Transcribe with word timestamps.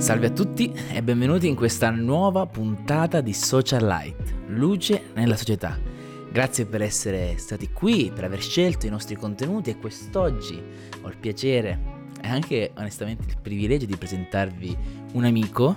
Salve 0.00 0.28
a 0.28 0.30
tutti 0.30 0.72
e 0.94 1.02
benvenuti 1.02 1.46
in 1.46 1.54
questa 1.54 1.90
nuova 1.90 2.46
puntata 2.46 3.20
di 3.20 3.34
Social 3.34 3.84
Light, 3.84 4.32
luce 4.46 5.10
nella 5.12 5.36
società. 5.36 5.78
Grazie 6.32 6.64
per 6.64 6.80
essere 6.80 7.36
stati 7.36 7.70
qui, 7.70 8.10
per 8.12 8.24
aver 8.24 8.40
scelto 8.40 8.86
i 8.86 8.88
nostri 8.88 9.14
contenuti 9.14 9.68
e 9.68 9.76
quest'oggi 9.76 10.58
ho 11.02 11.06
il 11.06 11.18
piacere 11.18 11.78
e 12.18 12.28
anche 12.28 12.72
onestamente 12.78 13.24
il 13.28 13.36
privilegio 13.42 13.84
di 13.84 13.94
presentarvi 13.94 14.76
un 15.12 15.24
amico 15.26 15.76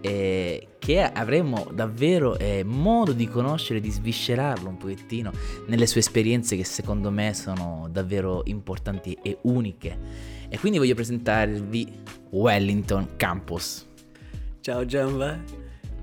eh, 0.00 0.70
che 0.80 1.00
avremo 1.00 1.68
davvero 1.72 2.36
eh, 2.36 2.64
modo 2.64 3.12
di 3.12 3.28
conoscere, 3.28 3.80
di 3.80 3.90
sviscerarlo 3.90 4.68
un 4.68 4.76
pochettino 4.76 5.30
nelle 5.68 5.86
sue 5.86 6.00
esperienze 6.00 6.56
che 6.56 6.64
secondo 6.64 7.12
me 7.12 7.32
sono 7.32 7.88
davvero 7.92 8.42
importanti 8.46 9.16
e 9.22 9.38
uniche. 9.42 10.33
E 10.48 10.58
quindi 10.58 10.78
voglio 10.78 10.94
presentarvi 10.94 12.02
Wellington 12.30 13.16
Campus. 13.16 13.86
Ciao 14.60 14.84
Gianva, 14.86 15.38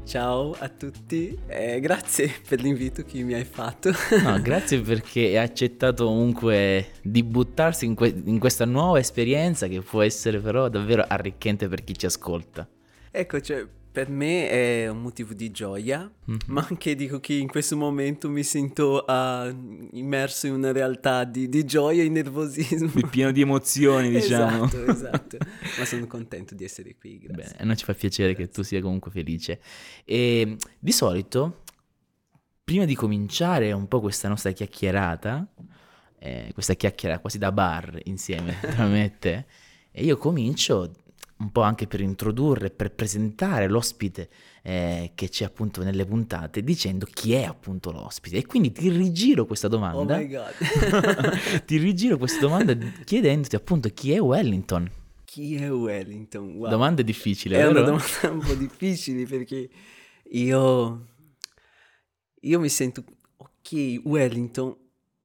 ciao 0.05 0.55
a 0.59 0.69
tutti, 0.69 1.37
eh, 1.47 1.79
grazie 1.79 2.31
per 2.47 2.61
l'invito 2.61 3.03
che 3.03 3.23
mi 3.23 3.33
hai 3.33 3.43
fatto. 3.43 3.91
no, 4.23 4.39
grazie 4.43 4.81
perché 4.81 5.21
hai 5.21 5.37
accettato 5.37 6.05
comunque 6.05 6.91
di 7.01 7.23
buttarsi 7.23 7.85
in, 7.85 7.95
que- 7.95 8.21
in 8.25 8.39
questa 8.39 8.65
nuova 8.65 8.99
esperienza 8.99 9.67
che 9.67 9.81
può 9.81 10.01
essere 10.01 10.39
però 10.39 10.69
davvero 10.69 11.03
arricchente 11.07 11.67
per 11.67 11.83
chi 11.83 11.97
ci 11.97 12.05
ascolta. 12.05 12.67
Ecco, 13.09 13.41
cioè, 13.41 13.65
per 13.91 14.09
me 14.09 14.49
è 14.49 14.87
un 14.87 15.01
motivo 15.01 15.33
di 15.33 15.51
gioia, 15.51 15.99
mm-hmm. 15.99 16.39
ma 16.47 16.65
anche 16.67 16.95
dico 16.95 17.19
che 17.19 17.33
in 17.33 17.47
questo 17.47 17.75
momento 17.75 18.29
mi 18.29 18.43
sento 18.43 19.03
uh, 19.05 19.89
immerso 19.91 20.47
in 20.47 20.53
una 20.53 20.71
realtà 20.71 21.25
di, 21.25 21.49
di 21.49 21.65
gioia 21.65 22.01
e 22.01 22.07
nervosismo. 22.07 22.89
Pieno 23.09 23.31
di 23.31 23.41
emozioni, 23.41 24.09
diciamo. 24.11 24.63
esatto, 24.63 24.85
esatto. 24.89 25.37
ma 25.77 25.85
sono 25.85 26.07
contento 26.07 26.55
di 26.55 26.63
essere 26.63 26.95
qui, 26.95 27.19
grazie. 27.19 27.57
A 27.59 27.65
noi 27.65 27.75
ci 27.75 27.83
fa 27.83 27.93
piacere 27.93 28.29
grazie. 28.29 28.47
che 28.47 28.53
tu 28.53 28.63
sia 28.63 28.81
comunque 28.81 29.11
felice. 29.11 29.59
E 30.05 30.55
di 30.79 30.91
solito, 30.93 31.63
prima 32.63 32.85
di 32.85 32.95
cominciare 32.95 33.73
un 33.73 33.89
po' 33.89 33.99
questa 33.99 34.29
nostra 34.29 34.51
chiacchierata, 34.51 35.45
eh, 36.17 36.51
questa 36.53 36.75
chiacchiera 36.75 37.19
quasi 37.19 37.37
da 37.37 37.51
bar 37.51 37.99
insieme 38.05 38.57
tra 38.61 38.85
me 38.85 39.03
e 39.03 39.17
te, 39.19 39.45
e 39.91 40.05
io 40.05 40.15
comincio 40.15 40.93
un 41.41 41.51
po' 41.51 41.61
anche 41.61 41.87
per 41.87 42.01
introdurre, 42.01 42.69
per 42.69 42.91
presentare 42.91 43.67
l'ospite 43.67 44.29
eh, 44.61 45.11
che 45.15 45.27
c'è 45.27 45.43
appunto 45.43 45.83
nelle 45.83 46.05
puntate, 46.05 46.63
dicendo 46.63 47.07
chi 47.11 47.33
è 47.33 47.43
appunto 47.43 47.91
l'ospite. 47.91 48.37
E 48.37 48.45
quindi 48.45 48.71
ti 48.71 48.89
rigiro 48.89 49.45
questa 49.45 49.67
domanda. 49.67 50.15
Oh 50.15 50.17
my 50.17 50.27
god. 50.27 51.63
ti 51.65 51.77
rigiro 51.77 52.17
questa 52.17 52.39
domanda 52.39 52.77
chiedendoti 53.03 53.55
appunto 53.55 53.89
chi 53.89 54.11
è 54.11 54.21
Wellington. 54.21 54.89
Chi 55.25 55.55
è 55.55 55.71
Wellington? 55.71 56.55
Wow. 56.57 56.69
Domanda 56.69 57.01
difficile, 57.01 57.55
È 57.55 57.59
vero? 57.59 57.71
una 57.71 57.81
domanda 57.81 58.29
un 58.29 58.39
po' 58.39 58.53
difficile 58.53 59.25
perché 59.25 59.69
io, 60.31 61.07
io 62.41 62.59
mi 62.59 62.69
sento, 62.69 63.03
ok, 63.37 64.01
Wellington 64.03 64.75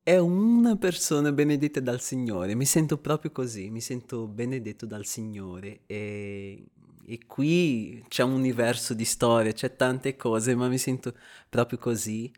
è 0.06 0.18
una 0.18 0.76
persona 0.76 1.32
benedetta 1.32 1.80
dal 1.80 2.00
Signore, 2.00 2.54
mi 2.54 2.64
sento 2.64 2.96
proprio 2.96 3.32
così, 3.32 3.70
mi 3.70 3.80
sento 3.80 4.28
benedetto 4.28 4.86
dal 4.86 5.04
Signore 5.04 5.80
e, 5.86 6.64
e 7.04 7.26
qui 7.26 8.04
c'è 8.06 8.22
un 8.22 8.30
universo 8.30 8.94
di 8.94 9.04
storie, 9.04 9.52
c'è 9.52 9.74
tante 9.74 10.14
cose, 10.14 10.54
ma 10.54 10.68
mi 10.68 10.78
sento 10.78 11.12
proprio 11.50 11.80
così 11.80 12.32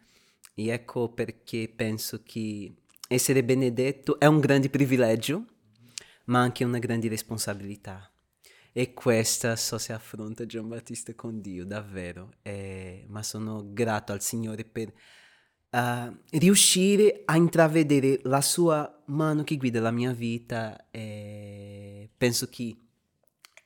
e 0.54 0.68
ecco 0.68 1.10
perché 1.10 1.70
penso 1.76 2.22
che 2.24 2.72
essere 3.06 3.44
benedetto 3.44 4.18
è 4.18 4.24
un 4.24 4.40
grande 4.40 4.70
privilegio, 4.70 5.44
ma 6.24 6.40
anche 6.40 6.64
una 6.64 6.78
grande 6.78 7.08
responsabilità. 7.08 8.10
E 8.72 8.94
questa 8.94 9.56
so 9.56 9.76
se 9.76 9.92
affronta 9.92 10.46
Giambattista 10.46 11.14
con 11.14 11.42
Dio, 11.42 11.66
davvero. 11.66 12.30
Eh, 12.40 13.04
ma 13.08 13.22
sono 13.22 13.74
grato 13.74 14.12
al 14.12 14.22
Signore 14.22 14.64
per 14.64 14.90
uh, 15.70 16.16
riuscire 16.30 17.22
a 17.24 17.36
intravedere 17.36 18.20
la 18.24 18.40
sua 18.40 19.02
mano 19.06 19.44
che 19.44 19.56
guida 19.56 19.80
la 19.80 19.90
mia 19.90 20.12
vita 20.12 20.88
e 20.90 22.08
penso 22.16 22.48
che 22.48 22.76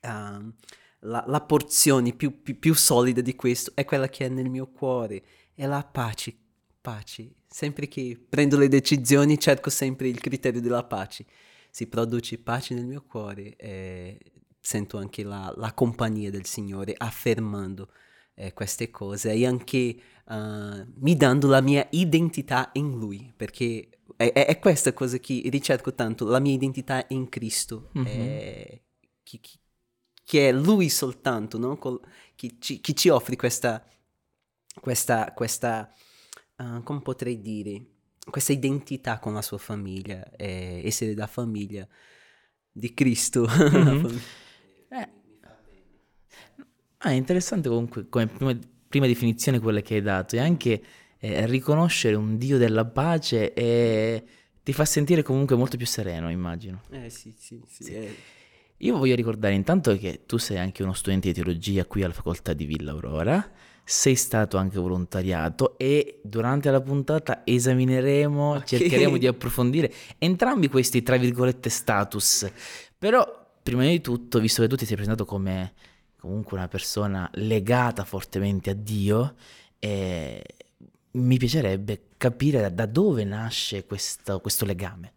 uh, 0.03 0.53
la, 1.01 1.25
la, 1.27 1.41
porzione 1.41 2.13
più, 2.13 2.43
più, 2.43 2.59
più, 2.59 2.75
solida 2.75 3.21
di 3.21 3.35
questo 3.35 3.73
è 3.75 3.85
quella 3.85 4.09
che 4.09 4.27
è 4.27 4.29
nel 4.29 4.49
mio 4.49 4.69
cuore, 4.69 5.23
è 5.55 5.67
la 5.67 5.83
pace, 5.85 6.35
pace. 6.81 7.33
Sempre 7.49 7.89
che 7.89 8.19
prendo 8.29 8.57
le 8.57 8.69
decisioni 8.69 9.39
cerco 9.39 9.69
sempre 9.69 10.09
il 10.09 10.21
criterio 10.21 10.61
della 10.61 10.85
pace. 10.85 11.27
Si 11.71 11.87
produce 11.87 12.39
pace 12.39 12.75
nel 12.75 12.87
mio 12.87 13.03
cuore 13.03 13.57
e 13.57 14.19
sento 14.61 14.99
anche 14.99 15.23
la, 15.23 15.53
la 15.57 15.73
compagnia 15.73 16.31
del 16.31 16.47
Signore 16.47 16.95
affermando 16.97 17.91
eh, 18.35 18.53
queste 18.53 18.91
cose 18.91 19.33
e 19.33 19.47
anche 19.47 19.97
uh, 20.25 20.87
mi 20.97 21.17
dando 21.17 21.49
la 21.49 21.61
mia 21.61 21.87
identità 21.91 22.71
in 22.75 22.99
Lui, 22.99 23.33
perché 23.37 23.89
è, 24.17 24.33
è, 24.33 24.47
è, 24.47 24.59
questa 24.59 24.93
cosa 24.93 25.19
che 25.19 25.43
ricerco 25.47 25.95
tanto, 25.95 26.27
la 26.27 26.39
mia 26.39 26.53
identità 26.53 27.05
in 27.09 27.29
Cristo, 27.29 27.91
mm-hmm. 27.97 28.07
è, 28.07 28.81
che, 29.23 29.41
che, 30.25 30.49
è 30.49 30.53
Lui 30.53 30.89
soltanto, 30.89 31.59
no? 31.59 31.77
Col, 31.77 32.01
che, 32.35 32.57
ci, 32.59 32.81
che, 32.81 32.93
ci, 32.95 33.09
offre 33.09 33.37
questa, 33.37 33.85
questa, 34.81 35.33
questa 35.33 35.93
uh, 36.59 36.83
come 36.83 37.01
potrei 37.03 37.41
dire, 37.41 37.85
questa 38.31 38.53
identità 38.53 39.19
con 39.19 39.35
la 39.35 39.43
sua 39.43 39.59
famiglia, 39.59 40.25
essere 40.37 41.15
da 41.15 41.27
famiglia 41.27 41.87
di 42.71 42.95
Cristo. 42.95 43.47
Mm-hmm. 43.53 44.17
eh. 44.91 45.09
Ah, 47.05 47.11
è 47.11 47.15
interessante 47.15 47.69
comunque 47.69 48.09
come 48.09 48.29
prima, 48.29 48.57
prima, 48.93 49.07
definizione 49.07 49.59
quella 49.59 49.81
che 49.81 49.95
hai 49.95 50.03
dato 50.03 50.37
e 50.37 50.41
anche 50.41 50.83
eh, 51.19 51.47
riconoscere 51.47 52.15
un 52.15 52.37
Dio 52.37 52.59
della 52.59 52.85
pace 52.85 53.55
e 53.55 54.23
ti 54.63 54.75
fa 54.75 54.85
sentire 54.85 55.23
comunque 55.23 55.57
molto 55.57 55.79
più 55.79 55.87
sereno, 55.87 56.31
immagino. 56.31 56.83
Eh 56.91 57.09
sì, 57.09 57.35
sì, 57.39 57.59
sì. 57.67 57.85
sì. 57.85 57.95
Eh. 57.95 58.15
Io 58.77 58.99
voglio 58.99 59.15
ricordare 59.15 59.55
intanto 59.55 59.97
che 59.97 60.25
tu 60.27 60.37
sei 60.37 60.59
anche 60.59 60.83
uno 60.83 60.93
studente 60.93 61.29
di 61.29 61.35
teologia 61.35 61.87
qui 61.87 62.03
alla 62.03 62.13
facoltà 62.13 62.53
di 62.53 62.67
Villa 62.67 62.91
Aurora, 62.91 63.51
sei 63.83 64.15
stato 64.15 64.59
anche 64.59 64.79
volontariato 64.79 65.79
e 65.79 66.21
durante 66.23 66.71
la 66.71 66.83
puntata 66.83 67.47
esamineremo, 67.47 68.51
okay. 68.57 68.67
cercheremo 68.67 69.17
di 69.17 69.27
approfondire 69.27 69.91
entrambi 70.19 70.69
questi, 70.69 71.03
tra 71.03 71.17
virgolette, 71.17 71.71
status. 71.71 72.47
Però, 72.99 73.55
prima 73.63 73.87
di 73.87 74.03
tutto, 74.03 74.39
visto 74.39 74.61
che 74.61 74.69
tu 74.69 74.77
ti 74.77 74.85
sei 74.85 74.97
presentato 74.97 75.25
come 75.25 75.73
comunque 76.23 76.57
una 76.57 76.69
persona 76.69 77.29
legata 77.35 78.05
fortemente 78.05 78.71
a 78.71 78.75
Dio, 78.75 79.35
eh, 79.81 80.41
mi 81.11 81.37
piacerebbe 81.37 82.11
capire 82.17 82.73
da 82.73 82.87
dove 82.87 83.25
nasce 83.25 83.85
questo, 83.85 84.39
questo 84.39 84.65
legame. 84.65 85.15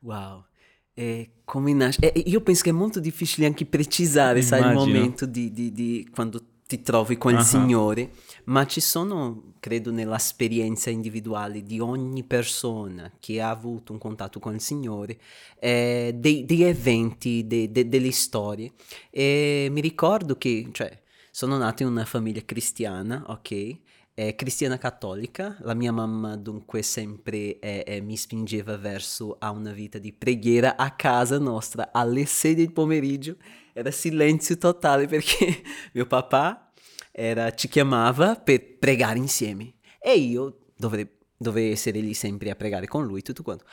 Wow. 0.00 0.44
E 0.92 1.34
come 1.44 1.72
nasce? 1.72 2.12
E 2.12 2.18
io 2.26 2.40
penso 2.40 2.64
che 2.64 2.70
è 2.70 2.72
molto 2.72 2.98
difficile 2.98 3.46
anche 3.46 3.64
precisare, 3.64 4.42
sai, 4.42 4.60
il 4.62 4.74
momento 4.74 5.24
di, 5.24 5.52
di, 5.52 5.70
di 5.70 6.08
quando 6.12 6.44
ti 6.70 6.82
trovi 6.82 7.18
con 7.18 7.32
uh-huh. 7.32 7.40
il 7.40 7.44
Signore, 7.44 8.10
ma 8.44 8.64
ci 8.64 8.80
sono, 8.80 9.54
credo, 9.58 9.90
nell'esperienza 9.90 10.88
individuale 10.88 11.64
di 11.64 11.80
ogni 11.80 12.22
persona 12.22 13.10
che 13.18 13.40
ha 13.40 13.50
avuto 13.50 13.92
un 13.92 13.98
contatto 13.98 14.38
con 14.38 14.54
il 14.54 14.60
Signore, 14.60 15.18
eh, 15.58 16.12
dei, 16.14 16.44
dei, 16.44 16.62
eventi, 16.62 17.44
de, 17.44 17.72
de, 17.72 17.88
delle 17.88 18.12
storie. 18.12 18.70
E 19.10 19.66
mi 19.68 19.80
ricordo 19.80 20.36
che, 20.36 20.68
cioè, 20.70 20.96
sono 21.32 21.58
nato 21.58 21.82
in 21.82 21.88
una 21.88 22.04
famiglia 22.04 22.42
cristiana, 22.44 23.24
ok? 23.26 23.78
Eh, 24.14 24.36
cristiana 24.36 24.78
cattolica, 24.78 25.56
la 25.62 25.74
mia 25.74 25.90
mamma 25.90 26.36
dunque 26.36 26.82
sempre 26.82 27.58
eh, 27.58 27.82
eh, 27.84 28.00
mi 28.00 28.16
spingeva 28.16 28.76
verso 28.76 29.36
a 29.40 29.50
una 29.50 29.72
vita 29.72 29.98
di 29.98 30.12
preghiera 30.12 30.76
a 30.76 30.94
casa 30.94 31.38
nostra 31.38 31.90
alle 31.92 32.26
6 32.26 32.54
del 32.54 32.72
pomeriggio 32.72 33.36
era 33.72 33.90
silenzio 33.90 34.58
totale 34.58 35.06
perché 35.06 35.62
mio 35.92 36.06
papà 36.06 36.69
era, 37.10 37.52
ci 37.54 37.68
chiamava 37.68 38.36
per 38.36 38.78
pregare 38.78 39.18
insieme 39.18 39.74
e 39.98 40.14
io 40.14 40.66
dovrei, 40.76 41.08
dovrei 41.36 41.72
essere 41.72 42.00
lì 42.00 42.14
sempre 42.14 42.50
a 42.50 42.56
pregare 42.56 42.86
con 42.86 43.04
lui, 43.04 43.22
tutto 43.22 43.42
quanto. 43.42 43.64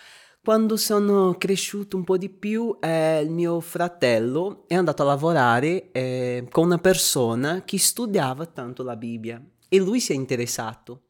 Quando 0.43 0.77
sono 0.77 1.35
cresciuto 1.37 1.97
un 1.97 2.05
po' 2.05 2.17
di 2.17 2.29
più, 2.29 2.77
eh, 2.79 3.19
il 3.19 3.29
mio 3.29 3.59
fratello 3.59 4.63
è 4.67 4.75
andato 4.75 5.01
a 5.01 5.05
lavorare 5.05 5.91
eh, 5.91 6.47
con 6.49 6.65
una 6.65 6.77
persona 6.77 7.63
che 7.65 7.77
studiava 7.77 8.45
tanto 8.45 8.81
la 8.83 8.95
Bibbia 8.95 9.43
e 9.67 9.77
lui 9.77 9.99
si 9.99 10.13
è 10.13 10.15
interessato. 10.15 11.01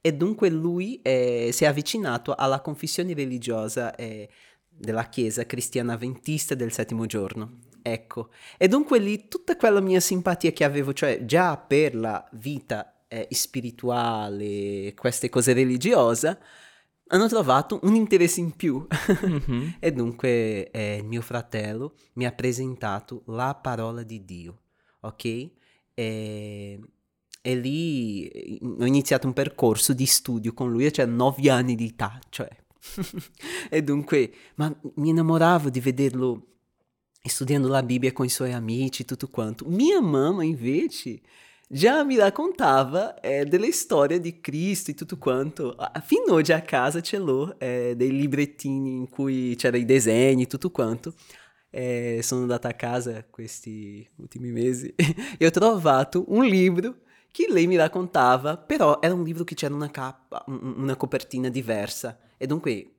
E 0.00 0.12
dunque 0.12 0.50
lui 0.50 1.00
eh, 1.02 1.50
si 1.52 1.64
è 1.64 1.68
avvicinato 1.68 2.34
alla 2.34 2.60
confessione 2.60 3.14
religiosa 3.14 3.94
eh, 3.94 4.28
della 4.68 5.04
Chiesa 5.04 5.46
cristiana 5.46 5.92
avventista 5.94 6.54
del 6.54 6.72
settimo 6.72 7.06
giorno. 7.06 7.60
Ecco, 7.86 8.30
e 8.56 8.66
dunque 8.66 8.98
lì 8.98 9.28
tutta 9.28 9.58
quella 9.58 9.80
mia 9.80 10.00
simpatia 10.00 10.52
che 10.52 10.64
avevo, 10.64 10.94
cioè 10.94 11.26
già 11.26 11.58
per 11.58 11.94
la 11.94 12.26
vita 12.32 13.04
eh, 13.08 13.28
spirituale, 13.30 14.94
queste 14.94 15.28
cose 15.28 15.52
religiose, 15.52 16.38
hanno 17.08 17.28
trovato 17.28 17.80
un 17.82 17.94
interesse 17.94 18.40
in 18.40 18.52
più. 18.56 18.86
Mhm. 19.20 19.76
e 19.80 19.92
dunque 19.92 20.70
eh, 20.70 21.02
mio 21.04 21.20
fratello 21.20 21.96
mi 22.14 22.24
ha 22.24 22.32
presentato 22.32 23.22
la 23.26 23.54
parola 23.54 24.02
di 24.02 24.24
Dio, 24.24 24.60
ok? 25.00 25.24
E, 25.92 26.80
e 27.42 27.54
lì 27.54 28.58
ho 28.62 28.86
iniziato 28.86 29.26
un 29.26 29.34
percorso 29.34 29.92
di 29.92 30.06
studio 30.06 30.54
con 30.54 30.70
lui, 30.70 30.90
cioè 30.90 31.04
nove 31.04 31.50
anni 31.50 31.74
di 31.74 31.88
età, 31.88 32.18
cioè. 32.30 32.48
e 33.68 33.82
dunque, 33.82 34.32
ma 34.54 34.74
mi 34.94 35.10
innamoravo 35.10 35.68
di 35.68 35.80
vederlo 35.80 36.46
studiando 37.28 37.68
la 37.68 37.82
Bibbia 37.82 38.12
con 38.12 38.26
i 38.26 38.28
suoi 38.30 38.52
amici, 38.52 39.04
tutto 39.04 39.28
quanto. 39.28 39.64
Mia 39.66 40.00
mamma, 40.00 40.44
invece, 40.44 41.20
già 41.66 42.04
mi 42.04 42.16
raccontava 42.16 43.18
eh, 43.20 43.44
delle 43.46 43.72
storie 43.72 44.20
di 44.20 44.40
Cristo 44.40 44.90
e 44.90 44.94
tutto 44.94 45.16
quanto. 45.18 45.74
Ah, 45.74 46.00
Fino 46.00 46.34
oggi 46.34 46.52
a 46.52 46.60
casa 46.62 47.00
ce 47.00 47.18
l'ho, 47.18 47.58
eh, 47.58 47.94
dei 47.96 48.10
librettini 48.10 48.96
in 48.96 49.08
cui 49.08 49.54
c'erano 49.56 49.82
i 49.82 49.86
disegni, 49.86 50.46
tutto 50.46 50.70
quanto. 50.70 51.14
Eh, 51.70 52.20
sono 52.22 52.42
andata 52.42 52.68
a 52.68 52.74
casa 52.74 53.24
questi 53.24 54.08
ultimi 54.16 54.52
mesi 54.52 54.94
e 55.36 55.44
ho 55.44 55.50
trovato 55.50 56.24
un 56.28 56.44
libro 56.44 56.98
che 57.32 57.46
lei 57.48 57.66
mi 57.66 57.74
raccontava, 57.76 58.56
però 58.56 59.00
era 59.00 59.12
un 59.12 59.24
libro 59.24 59.42
che 59.42 59.56
c'era 59.56 59.74
una 59.74 59.90
cappa, 59.90 60.44
un- 60.46 60.74
una 60.76 60.94
copertina 60.96 61.48
diversa. 61.48 62.16
E 62.36 62.46
dunque 62.46 62.90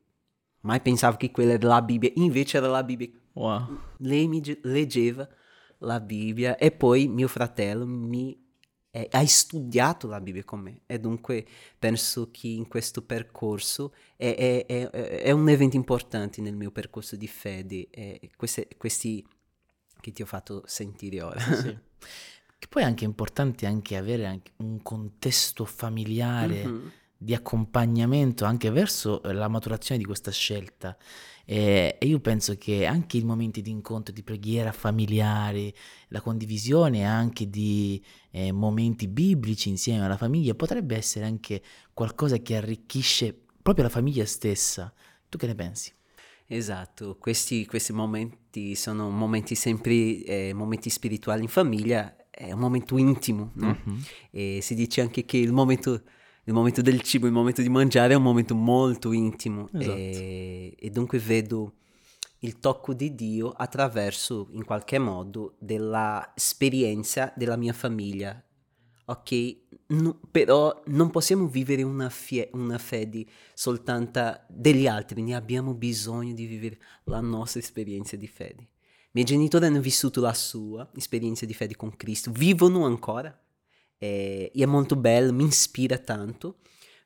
mai 0.62 0.81
pensavo 0.81 1.16
che 1.16 1.31
quella 1.31 1.54
era 1.54 1.68
la 1.68 1.81
Bibbia, 1.81 2.12
invece 2.16 2.57
era 2.57 2.68
la 2.68 2.83
Bibbia 2.83 3.10
Wow. 3.36 3.80
lei 3.98 4.28
mi 4.28 4.42
leggeva 4.64 5.28
la 5.80 6.00
Bibbia 6.00 6.56
e 6.58 6.72
poi 6.72 7.08
mio 7.08 7.28
fratello 7.28 7.86
mi 7.86 8.42
eh, 8.92 9.08
ha 9.12 9.26
studiato 9.26 10.08
la 10.08 10.22
Bibbia 10.22 10.46
con 10.46 10.62
me 10.62 10.82
e 10.86 11.00
dunque 11.02 11.46
penso 11.78 12.30
che 12.32 12.48
in 12.48 12.68
questo 12.70 13.02
percorso 13.02 13.94
è, 14.16 14.34
è- 14.36 14.66
è- 14.66 14.90
è 14.90 15.32
un 15.32 15.50
evento 15.50 15.76
importante 15.76 16.40
nel 16.42 16.56
mio 16.56 16.72
percorso 16.72 17.18
di 17.18 17.28
fede 17.28 17.90
queste- 18.38 18.70
questi 18.78 19.26
che 20.00 20.12
ti 20.14 20.22
ho 20.22 20.26
fatto 20.26 20.64
sentire 20.66 21.22
ora. 21.22 21.40
Sì. 21.40 21.78
Che 22.58 22.68
poi 22.70 22.84
è 22.84 22.86
anche 22.86 23.04
importante 23.04 23.66
anche 23.66 23.98
avere 23.98 24.26
anche 24.26 24.54
un 24.58 24.82
contesto 24.82 25.66
familiare 25.66 26.66
Mhm. 26.66 26.92
Di 27.25 27.33
accompagnamento 27.33 28.45
anche 28.45 28.69
verso 28.69 29.22
eh, 29.24 29.33
la 29.33 29.50
maturazione 29.50 30.00
di 30.00 30.06
questa 30.06 30.31
scelta. 30.31 30.95
E, 31.44 31.98
io 32.00 32.19
penso 32.19 32.56
che 32.57 32.86
anche 32.86 33.18
i 33.18 33.24
momenti 33.24 33.62
di 33.62 33.72
incontro, 33.72 34.13
di 34.13 34.24
preghiera 34.24 34.72
familiari, 34.72 35.74
la 36.10 36.22
condivisione 36.22 37.04
anche 37.06 37.50
di 37.50 38.01
eh, 38.31 38.51
momenti 38.51 39.07
biblici 39.07 39.69
insieme 39.69 40.06
alla 40.06 40.18
famiglia 40.18 40.54
potrebbe 40.54 40.95
essere 40.95 41.25
anche 41.25 41.62
qualcosa 41.94 42.38
che 42.38 42.56
arricchisce 42.56 43.38
proprio 43.62 43.86
la 43.86 43.92
famiglia 43.92 44.25
stessa. 44.25 44.94
Tu 45.27 45.38
che 45.38 45.48
ne 45.48 45.56
pensi? 45.56 45.92
Esatto, 46.48 47.18
questi, 47.18 47.66
questi 47.66 47.92
momenti 47.92 48.75
sono 48.75 49.10
momenti 49.10 49.56
sempre 49.56 50.24
eh, 50.24 50.54
momenti 50.54 50.92
spirituali 50.92 51.42
in 51.42 51.48
famiglia, 51.48 52.16
è 52.30 52.51
un 52.51 52.60
momento 52.60 52.98
intimo, 52.98 53.51
no? 53.56 53.80
Mhm. 53.83 54.04
E 54.30 54.60
si 54.62 54.75
dice 54.75 55.01
anche 55.01 55.25
che 55.25 55.38
il 55.38 55.51
momento, 55.51 56.04
il 56.46 56.54
momento 56.54 56.82
del 56.82 57.02
cibo, 57.02 57.26
il 57.26 57.32
momento 57.32 57.62
di 57.62 57.70
mangiare 57.70 58.14
è 58.14 58.18
un 58.18 58.24
momento 58.24 58.56
molto 58.56 59.12
intimo 59.12 59.68
Esatto. 59.74 59.98
e, 59.98 60.76
e 60.78 60.90
dunque 60.90 61.20
vedo 61.20 61.74
il 62.40 62.60
tocco 62.60 62.94
di 62.94 63.16
Dio 63.16 63.50
attraverso, 63.50 64.50
in 64.52 64.64
qualche 64.64 65.00
modo, 65.00 65.56
della 65.60 66.34
esperienza 66.36 67.34
della 67.36 67.56
mia 67.56 67.74
famiglia. 67.74 68.40
Ok? 69.06 69.58
No- 69.88 70.20
però 70.32 70.82
non 70.88 71.10
possiamo 71.10 71.48
vivere 71.48 71.84
una, 71.84 72.10
fie- 72.10 72.50
una 72.54 72.78
fede 72.78 73.26
soltanto 73.54 74.42
degli 74.48 74.88
altri, 74.88 75.22
ne 75.22 75.36
abbiamo 75.36 75.74
bisogno 75.74 76.34
di 76.34 76.46
vivere 76.46 76.78
la 77.06 77.22
nostra 77.22 77.60
esperienza 77.60 78.16
di 78.16 78.28
fede. 78.28 78.62
I 78.62 79.22
miei 79.22 79.26
genitori 79.26 79.66
hanno 79.66 79.80
vissuto 79.80 80.22
la 80.22 80.34
sua 80.34 80.90
esperienza 80.96 81.46
di 81.46 81.54
fede 81.54 81.76
con 81.76 81.96
Cristo, 81.96 82.32
vivono 82.32 82.86
ancora 82.86 83.36
e, 83.98 84.52
e 84.54 84.64
è 84.64 84.66
molto 84.66 84.96
bello, 84.96 85.34
mi 85.34 85.46
ispira 85.46 85.98
tanto, 85.98 86.60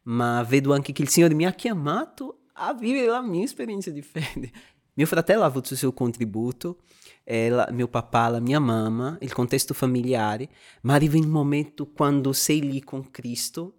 ma 0.04 0.44
vedo 0.44 0.74
anche 0.74 0.92
che 0.92 1.02
il 1.02 1.10
Signore 1.10 1.34
mi 1.34 1.46
ha 1.46 1.54
chiamato 1.54 2.46
a 2.54 2.74
vivere 2.74 3.08
la 3.08 3.22
mia 3.22 3.44
esperienza 3.44 3.90
di 3.92 4.02
fede. 4.02 4.52
Mio 5.00 5.08
fratello 5.08 5.44
ha 5.44 5.46
avuto 5.46 5.72
il 5.72 5.80
suo 5.80 5.94
contributo, 5.94 6.82
eh, 7.24 7.48
la- 7.48 7.70
mio 7.72 7.88
papà, 7.88 8.28
la 8.28 8.42
mia 8.42 8.60
mamma, 8.60 9.18
il 9.22 9.32
contesto 9.32 9.74
familiare, 9.74 10.50
ma 10.82 10.96
arriva 10.96 11.16
il 11.16 11.28
momento 11.28 11.90
quando 11.90 12.34
sei 12.34 12.60
lì 12.70 12.84
con 12.84 13.10
Cristo 13.10 13.76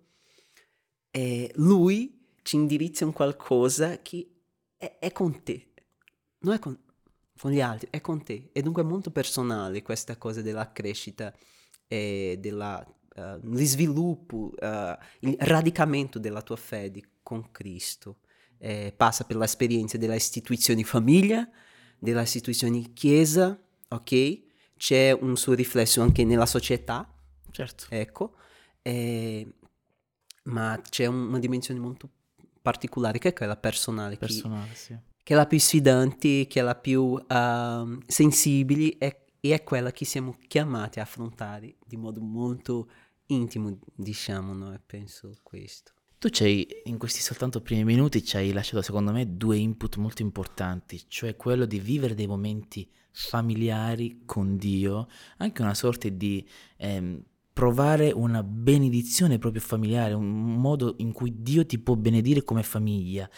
e 1.11 1.51
Lui 1.57 2.21
ci 2.43 2.57
indirizza 2.57 3.05
in 3.05 3.13
qualcosa 3.13 4.01
che 4.01 4.27
è, 4.79 4.97
è 4.99 5.13
con 5.13 5.43
te, 5.43 5.73
non 6.39 6.55
è 6.55 6.59
con, 6.59 6.79
con 7.39 7.51
gli 7.51 7.61
altri, 7.61 7.89
è 7.91 8.01
con 8.01 8.23
te. 8.23 8.49
E 8.53 8.63
dunque 8.63 8.83
è 8.83 8.87
molto 8.87 9.11
personale 9.11 9.83
questa 9.83 10.17
cosa 10.17 10.41
della 10.41 10.73
crescita 10.73 11.35
e 11.87 12.39
della, 12.41 12.83
eh, 13.21 13.39
di 13.43 13.65
sviluppo, 13.67 14.53
eh, 14.59 14.99
il 15.21 15.37
radicamento 15.39 16.19
della 16.19 16.43
tua 16.43 16.57
fede 16.57 17.03
con 17.23 17.51
Cristo. 17.51 18.19
Eh, 18.59 18.93
passa 18.97 19.25
per 19.25 19.37
l'esperienza 19.37 19.97
della 19.97 20.15
istituzione 20.15 20.83
famiglia, 20.85 21.49
della 21.99 22.23
istituzione 22.23 22.93
chiesa, 22.93 23.59
ok? 23.89 24.43
C'è 24.77 25.13
un 25.13 25.37
suo 25.37 25.55
riflesso 25.55 26.03
anche 26.03 26.25
nella 26.25 26.47
società, 26.47 27.11
Certo. 27.51 27.87
ecco, 27.89 28.35
eh, 28.83 29.47
ma 30.45 30.81
c'è 30.89 31.07
un- 31.07 31.29
una 31.29 31.39
dimensione 31.39 31.81
molto 31.81 32.09
particolare 32.63 33.19
che 33.19 33.29
è 33.29 33.33
quella 33.33 33.57
personale, 33.57 34.15
che- 34.19 34.27
Personale, 34.27 34.75
sì. 34.75 34.97
che 35.23 35.33
è 35.33 35.37
la 35.37 35.47
più 35.47 35.59
sfidante, 35.59 36.47
che 36.47 36.61
è 36.61 36.63
la 36.63 36.75
più 36.75 37.23
ehm, 37.29 38.01
sensibile 38.07 38.97
e, 38.99 39.25
e 39.41 39.55
è 39.55 39.63
quella 39.63 39.91
che 39.91 40.05
siamo 40.05 40.37
chiamati 40.49 40.99
a 40.99 41.03
affrontare 41.03 41.77
di 41.87 41.97
modo 41.97 42.21
molto 42.21 42.91
intimo, 43.35 43.79
diciamo, 43.95 44.53
no? 44.53 44.73
E 44.73 44.81
penso 44.85 45.37
questo. 45.43 45.93
Tu 46.19 46.29
ci 46.29 46.43
hai, 46.43 46.67
in 46.85 46.99
questi 46.99 47.21
soltanto 47.21 47.63
primi 47.63 47.83
minuti, 47.83 48.23
ci 48.23 48.37
hai 48.37 48.53
lasciato 48.53 48.83
secondo 48.83 49.11
me 49.11 49.37
due 49.37 49.57
input 49.57 49.97
molto 49.97 50.21
importanti, 50.21 51.01
cioè 51.09 51.35
quello 51.35 51.65
di 51.65 51.81
vivere 51.81 52.15
dei 52.15 52.27
momenti 52.27 52.87
familiari 53.11 54.23
con 54.27 54.57
Dio, 54.59 55.09
anche 55.39 55.63
una 55.63 55.75
sorta 55.75 56.09
di 56.11 56.47
ehm, 56.77 57.23
provare 57.53 58.11
una 58.11 58.43
benedizione 58.43 59.39
proprio 59.39 59.63
familiare, 59.63 60.13
un 60.13 60.55
modo 60.61 60.95
in 60.99 61.13
cui 61.13 61.43
Dio 61.43 61.65
ti 61.65 61.79
può 61.79 61.95
benedire 61.97 62.43
come 62.43 62.63
famiglia. 62.63 63.29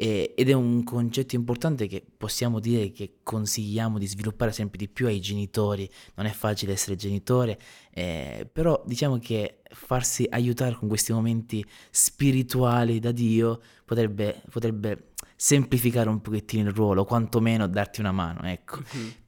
E- 0.00 0.32
ed 0.36 0.48
è 0.48 0.52
un 0.52 0.84
concetto 0.84 1.34
importante 1.34 1.88
che 1.88 2.04
possiamo 2.16 2.60
dire 2.60 2.92
che 2.92 3.16
consigliamo 3.24 3.98
di 3.98 4.06
sviluppare 4.06 4.52
sempre 4.52 4.78
di 4.78 4.88
più 4.88 5.06
ai 5.06 5.20
genitori. 5.20 5.90
Non 6.14 6.26
è 6.26 6.30
facile 6.30 6.72
essere 6.74 6.94
genitore, 6.94 7.58
eh, 7.92 8.48
però 8.50 8.80
diciamo 8.86 9.18
che 9.18 9.62
farsi 9.70 10.24
aiutare 10.30 10.76
con 10.76 10.86
questi 10.86 11.12
momenti 11.12 11.64
spirituali 11.90 13.00
da 13.00 13.10
Dio 13.10 13.60
potrebbe, 13.84 14.40
potrebbe 14.48 15.08
semplificare 15.34 16.08
un 16.08 16.20
pochettino 16.20 16.68
il 16.68 16.74
ruolo, 16.74 17.04
quantomeno 17.04 17.66
darti 17.66 17.98
una 17.98 18.12
mano, 18.12 18.42
ecco. 18.42 18.80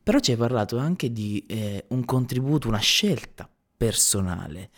Però 0.04 0.20
ci 0.20 0.30
hai 0.30 0.36
parlato 0.36 0.78
anche 0.78 1.10
di 1.10 1.44
eh, 1.48 1.86
un 1.88 2.04
contributo, 2.04 2.68
una 2.68 2.78
scelta 2.78 3.50
personale. 3.76 4.70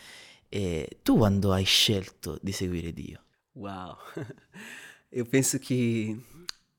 E 0.48 1.00
tu 1.02 1.18
quando 1.18 1.52
hai 1.52 1.64
scelto 1.64 2.38
di 2.40 2.52
seguire 2.52 2.94
Dio? 2.94 3.24
Wow, 3.52 3.96
io 5.14 5.24
penso 5.24 5.58
che 5.58 5.74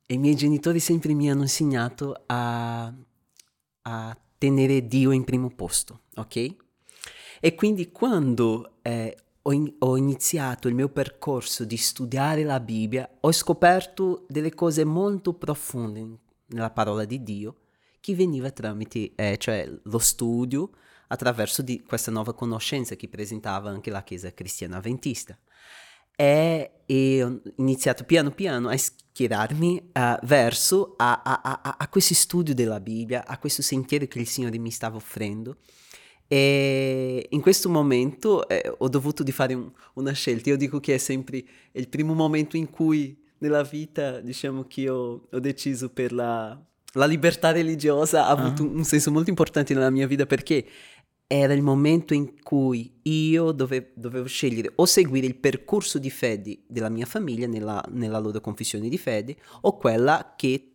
i 0.06 0.18
miei 0.18 0.36
genitori 0.36 0.80
sempre 0.80 1.14
mi 1.14 1.30
hanno 1.30 1.44
insegnato 1.44 2.24
a, 2.26 2.92
a 3.82 4.18
tenere 4.38 4.88
Dio 4.88 5.12
in 5.12 5.24
primo 5.24 5.50
posto, 5.50 6.02
ok? 6.16 6.56
E 7.40 7.56
quindi 7.56 7.92
quando 7.92 8.78
eh, 8.82 9.16
ho, 9.42 9.52
in- 9.52 9.76
ho 9.80 9.98
iniziato 9.98 10.68
il 10.68 10.76
mio 10.76 10.90
percorso 10.90 11.64
di 11.64 11.78
studiare 11.78 12.44
la 12.44 12.60
Bibbia, 12.60 13.10
ho 13.20 13.32
scoperto 13.32 14.26
delle 14.28 14.54
cose 14.54 14.84
molto 14.84 15.34
profonde 15.34 16.20
nella 16.48 16.72
parola 16.72 17.06
di 17.06 17.22
Dio 17.24 17.58
che 18.00 18.16
veniva 18.16 18.52
tramite, 18.52 19.14
eh, 19.16 19.38
cioè 19.38 19.70
lo 19.84 20.00
studio 20.00 20.72
attraverso 21.08 21.62
di 21.62 21.84
questa 21.84 22.12
nuova 22.12 22.34
conoscenza 22.34 22.96
che 22.96 23.08
presentava 23.08 23.70
anche 23.70 23.92
la 23.92 24.04
Chiesa 24.04 24.34
cristiana 24.34 24.78
avventista. 24.78 25.38
E, 26.16 26.72
e 26.86 27.24
ho 27.24 27.42
iniziato 27.58 28.04
piano 28.04 28.32
piano 28.32 28.70
a 28.70 28.78
schierarmi 28.78 29.90
eh, 29.94 30.20
verso 30.24 30.94
a, 30.98 31.22
a, 31.24 31.42
a, 31.44 31.76
a- 31.80 31.88
questo 31.88 32.14
studio 32.14 32.54
della 32.54 32.80
Bibbia, 32.80 33.26
a 33.26 33.38
questo 33.40 33.62
sentiero 33.62 34.06
che 34.06 34.20
il 34.20 34.28
Signore 34.28 34.58
mi 34.58 34.72
stava 34.72 34.96
offrendo. 34.98 35.58
E 36.28 37.28
in 37.30 37.42
questo 37.42 37.70
momento 37.70 38.48
eh, 38.48 38.74
ho 38.78 38.88
dovuto 38.90 39.24
di 39.24 39.32
fare 39.32 39.54
un- 39.54 39.72
una 39.96 40.12
scelta. 40.14 40.50
Io 40.50 40.58
dico 40.58 40.80
che 40.80 40.96
è 40.96 40.98
sempre 40.98 41.44
il 41.74 41.88
primo 41.90 42.14
momento 42.14 42.58
in 42.58 42.70
cui 42.70 43.22
nella 43.40 43.64
vita, 43.64 44.20
diciamo 44.22 44.66
che 44.66 44.82
io 44.82 45.28
ho 45.32 45.40
deciso 45.40 45.90
per 45.90 46.14
la, 46.14 46.58
la 46.94 47.06
libertà 47.06 47.52
religiosa, 47.52 48.26
ha 48.28 48.30
avuto 48.30 48.64
Ah. 48.64 48.68
un 48.68 48.84
senso 48.84 49.12
molto 49.12 49.30
importante 49.30 49.74
nella 49.74 49.90
mia 49.90 50.08
vita 50.08 50.26
perché 50.26 50.66
era 51.36 51.54
il 51.54 51.64
momento 51.64 52.14
in 52.14 52.44
cui 52.44 53.00
io 53.02 53.52
dove, 53.54 53.92
dovevo 53.96 54.28
scegliere 54.28 54.72
o 54.76 54.86
seguire 54.86 55.26
il 55.26 55.36
percorso 55.36 55.98
di 55.98 56.12
fede 56.12 56.60
della 56.68 56.90
mia 56.90 57.08
famiglia 57.08 57.48
nella, 57.48 57.84
nella 57.90 58.20
loro 58.20 58.40
confessione 58.40 58.88
di 58.88 59.00
fede 59.00 59.38
o 59.62 59.76
quella 59.78 60.36
che 60.38 60.74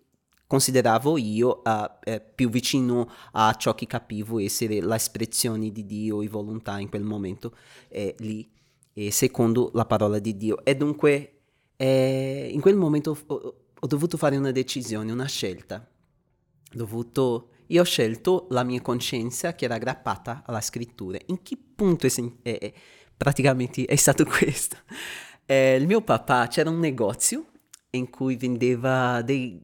consideravo 0.49 1.17
io 1.17 1.63
uh, 1.65 1.89
eh, 2.03 2.21
più 2.21 2.49
vicino 2.49 3.09
a 3.33 3.55
ciò 3.55 3.77
che 3.77 3.87
capivo 3.87 4.41
essere 4.41 4.81
l'espressione 4.81 5.71
di 5.71 5.87
Dio 5.87 6.23
e 6.23 6.29
volontà 6.29 6.81
in 6.81 6.89
quel 6.89 7.05
momento 7.05 7.55
eh, 7.89 8.17
lì, 8.19 8.51
eh, 8.95 9.13
secondo 9.13 9.71
la 9.75 9.87
parola 9.87 10.19
di 10.19 10.37
Dio. 10.37 10.65
E 10.65 10.75
dunque 10.75 11.43
eh, 11.77 12.49
in 12.51 12.61
quel 12.61 12.75
momento 12.75 13.17
ho, 13.27 13.55
ho, 13.79 13.87
dovuto 13.87 14.17
fare 14.17 14.37
una 14.37 14.51
decisione, 14.51 15.13
una 15.13 15.27
scelta. 15.27 15.89
Dovuto, 16.73 17.51
io 17.69 17.81
ho 17.81 17.85
scelto 17.85 18.47
la 18.51 18.63
mia 18.63 18.81
coscienza 18.81 19.55
che 19.55 19.65
era 19.65 19.77
aggrappata 19.77 20.43
alla 20.47 20.61
scrittura. 20.61 21.19
In 21.27 21.43
che 21.43 21.57
punto 21.75 22.07
è, 22.07 22.11
è, 22.43 22.73
praticamente 23.17 23.85
è 23.85 23.97
stato 23.97 24.25
questo? 24.29 24.77
Eh, 25.47 25.77
il 25.77 25.87
mio 25.87 26.03
papà 26.03 26.47
c'era 26.49 26.71
un 26.71 26.79
negozio 26.79 27.47
in 27.91 28.11
cui 28.11 28.37
vendeva 28.37 29.23
dei 29.23 29.63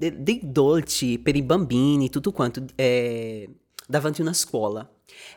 de, 0.00 0.22
dei 0.22 0.40
dolci 0.42 1.18
per 1.18 1.36
i 1.36 1.42
bambini, 1.42 2.08
tutto 2.08 2.32
quanto, 2.32 2.64
eh, 2.74 3.48
davanti 3.86 4.20
a 4.20 4.24
una 4.24 4.32
scuola. 4.32 4.88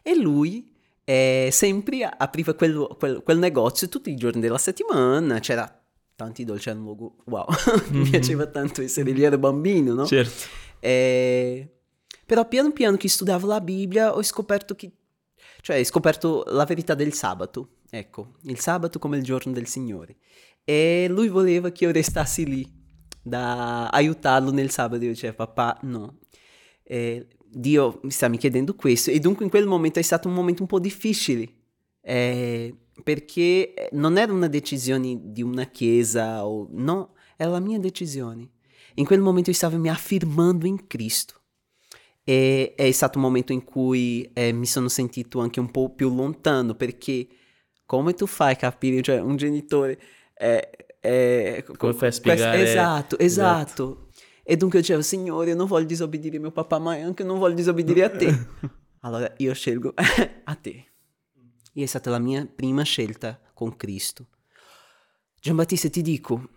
E 0.02 0.16
lui 0.16 0.72
eh, 1.04 1.50
sempre 1.52 2.04
apriva 2.06 2.54
quel, 2.54 2.96
quel, 2.98 3.22
quel, 3.24 3.38
negozio 3.38 3.90
tutti 3.90 4.10
i 4.10 4.16
giorni 4.16 4.40
della 4.40 4.58
settimana, 4.58 5.40
c'era 5.40 5.82
tanti 6.16 6.46
dolci 6.46 6.70
al 6.70 6.78
luogo, 6.78 7.18
wow, 7.26 7.46
mi 7.90 8.00
mm-hmm. 8.00 8.10
piaceva 8.10 8.46
tanto 8.46 8.82
essere 8.82 9.12
lì, 9.12 9.24
ero 9.24 9.38
bambino, 9.38 9.94
no? 9.94 10.06
Certo. 10.06 10.48
Eh, 10.80 11.68
però 12.26 12.48
piano 12.48 12.72
piano 12.72 12.98
che 12.98 13.08
studiavo 13.08 13.48
la 13.48 13.62
Bibbia 13.62 14.16
ho 14.16 14.24
scoperto 14.24 14.76
che, 14.76 14.92
cioè 15.62 15.80
ho 15.80 15.84
scoperto 15.84 16.44
la 16.48 16.66
verità 16.66 16.94
del 16.94 17.14
sabato, 17.14 17.78
ecco, 17.90 18.34
il 18.44 18.60
sabato 18.60 19.00
come 19.00 19.18
il 19.18 19.24
giorno 19.24 19.52
del 19.52 19.68
Signore. 19.68 20.18
E 20.64 21.08
lui 21.10 21.28
voleva 21.28 21.72
che 21.72 21.84
io 21.84 21.92
restassi 21.92 22.46
lì, 22.46 22.82
da 23.24 23.88
aiutarlo 23.88 24.52
nel 24.52 24.70
sabato. 24.70 25.04
Io 25.04 25.12
dicevo, 25.12 25.36
papà, 25.36 25.80
no. 25.84 26.20
Eh, 26.84 27.28
Dio 27.46 28.00
mi 28.04 28.12
sta 28.12 28.28
mi 28.28 28.38
chiedendo 28.38 28.76
questo. 28.76 29.12
E 29.12 29.20
dunque 29.20 29.46
in 29.46 29.50
quel 29.50 29.66
momento 29.66 30.00
è 30.00 30.02
stato 30.02 30.28
un 30.28 30.34
momento 30.34 30.62
un 30.62 30.68
po' 30.68 30.80
difficile. 30.80 31.50
Eh, 32.02 32.76
perché 33.04 33.90
non 33.94 34.18
era 34.18 34.32
una 34.32 34.48
decisione 34.48 35.18
di 35.22 35.42
una 35.42 35.66
chiesa 35.66 36.46
o 36.46 36.68
no, 36.72 37.14
era 37.38 37.52
la 37.52 37.60
mia 37.60 37.80
decisione. 37.80 38.50
In 38.96 39.06
quel 39.06 39.22
momento 39.22 39.50
io 39.50 39.56
stavo 39.56 39.78
mi 39.78 39.90
affirmando 39.90 40.66
in 40.66 40.86
Cristo. 40.86 41.42
E 42.24 42.74
è 42.76 42.92
stato 42.92 43.18
un 43.18 43.26
momento 43.26 43.52
in 43.52 43.64
cui 43.64 44.30
eh, 44.34 44.52
mi 44.52 44.66
sono 44.66 44.88
sentito 44.88 45.40
anche 45.40 45.60
un 45.60 45.72
po' 45.72 45.94
più 45.94 46.14
lontano 46.14 46.74
perché 46.76 47.28
come 47.86 48.14
tu 48.14 48.26
fai 48.26 48.54
a 48.54 48.56
capire, 48.56 49.02
cioè 49.02 49.20
un 49.20 49.36
genitore 49.36 50.00
eh, 50.36 50.70
eh, 51.06 51.66
Come 51.78 51.94
fai 51.94 52.08
a 52.08 52.12
spiegare? 52.12 52.62
Esatto, 52.62 53.20
esatto, 53.20 53.20
esatto. 53.20 54.08
E 54.44 54.56
dunque 54.56 54.80
io 54.80 54.84
dicevo, 54.86 55.02
Signore, 55.02 55.50
io 55.50 55.56
non 55.56 55.68
voglio 55.68 55.86
disobbedire 55.86 56.40
mio 56.40 56.52
papà, 56.52 56.80
ma 56.80 56.94
anche 56.94 57.24
non 57.24 57.40
voglio 57.40 57.56
disobbedire 57.56 58.04
a 58.04 58.10
te. 58.10 58.48
allora 59.02 59.32
io 59.38 59.54
scelgo 59.54 59.94
a 60.44 60.56
te. 60.56 60.86
E 61.74 61.84
è 61.84 61.86
stata 61.86 62.10
la 62.10 62.20
mia 62.20 62.46
prima 62.46 62.84
scelta 62.84 63.40
con 63.54 63.76
Cristo. 63.76 64.28
Giambattista, 65.40 65.90
ti 65.90 66.02
dico 66.02 66.50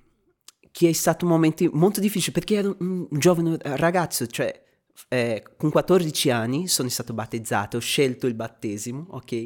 che 0.70 0.90
è 0.90 0.92
stato 0.92 1.24
un 1.24 1.32
momento 1.32 1.68
molto 1.72 2.00
difficile 2.00 2.32
perché 2.32 2.56
ero 2.56 2.76
un 2.80 3.08
giovane 3.10 3.56
ragazzo, 3.60 4.26
cioè 4.26 4.64
eh, 5.08 5.42
con 5.56 5.70
14 5.70 6.30
anni 6.30 6.68
sono 6.68 6.88
stato 6.88 7.12
battezzato, 7.12 7.76
ho 7.76 7.80
scelto 7.80 8.26
il 8.26 8.34
battesimo, 8.34 9.06
ok? 9.10 9.44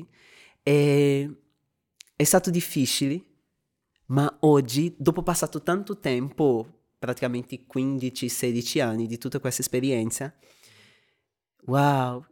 E 0.62 1.37
è 2.14 2.25
stato 2.25 2.50
difficile 2.50 3.25
ma 4.11 4.38
oggi, 4.40 4.95
dopo 4.99 5.23
passato 5.23 5.62
tanto 5.62 5.99
tempo, 5.99 6.88
praticamente 6.99 7.64
15-16 7.73 8.80
anni 8.80 9.07
di 9.07 9.19
tutta 9.19 9.38
questa 9.38 9.62
esperienza, 9.62 10.35
wow, 11.66 12.25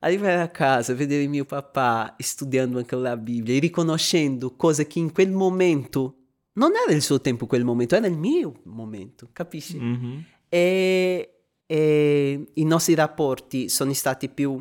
arrivare 0.00 0.40
a 0.40 0.48
casa, 0.48 0.94
vedere 0.94 1.26
mio 1.26 1.44
papà 1.44 2.14
studiando 2.18 2.78
anche 2.78 2.94
la 2.94 3.16
Bibbia 3.16 3.54
e 3.54 3.58
riconoscendo 3.58 4.54
cose 4.54 4.86
che 4.86 5.00
in 5.00 5.12
quel 5.12 5.32
momento 5.32 6.18
non 6.52 6.70
era 6.76 6.94
il 6.94 7.02
suo 7.02 7.20
tempo 7.20 7.46
quel 7.46 7.64
momento, 7.64 7.96
era 7.96 8.06
il 8.06 8.16
mio 8.16 8.60
momento, 8.64 9.30
capisci? 9.32 9.76
Mm-hmm. 9.76 10.18
E, 10.48 11.33
e, 11.66 12.50
i 12.54 12.64
nostri 12.64 12.94
rapporti 12.94 13.68
sono 13.68 13.92
stati 13.92 14.28
più 14.28 14.52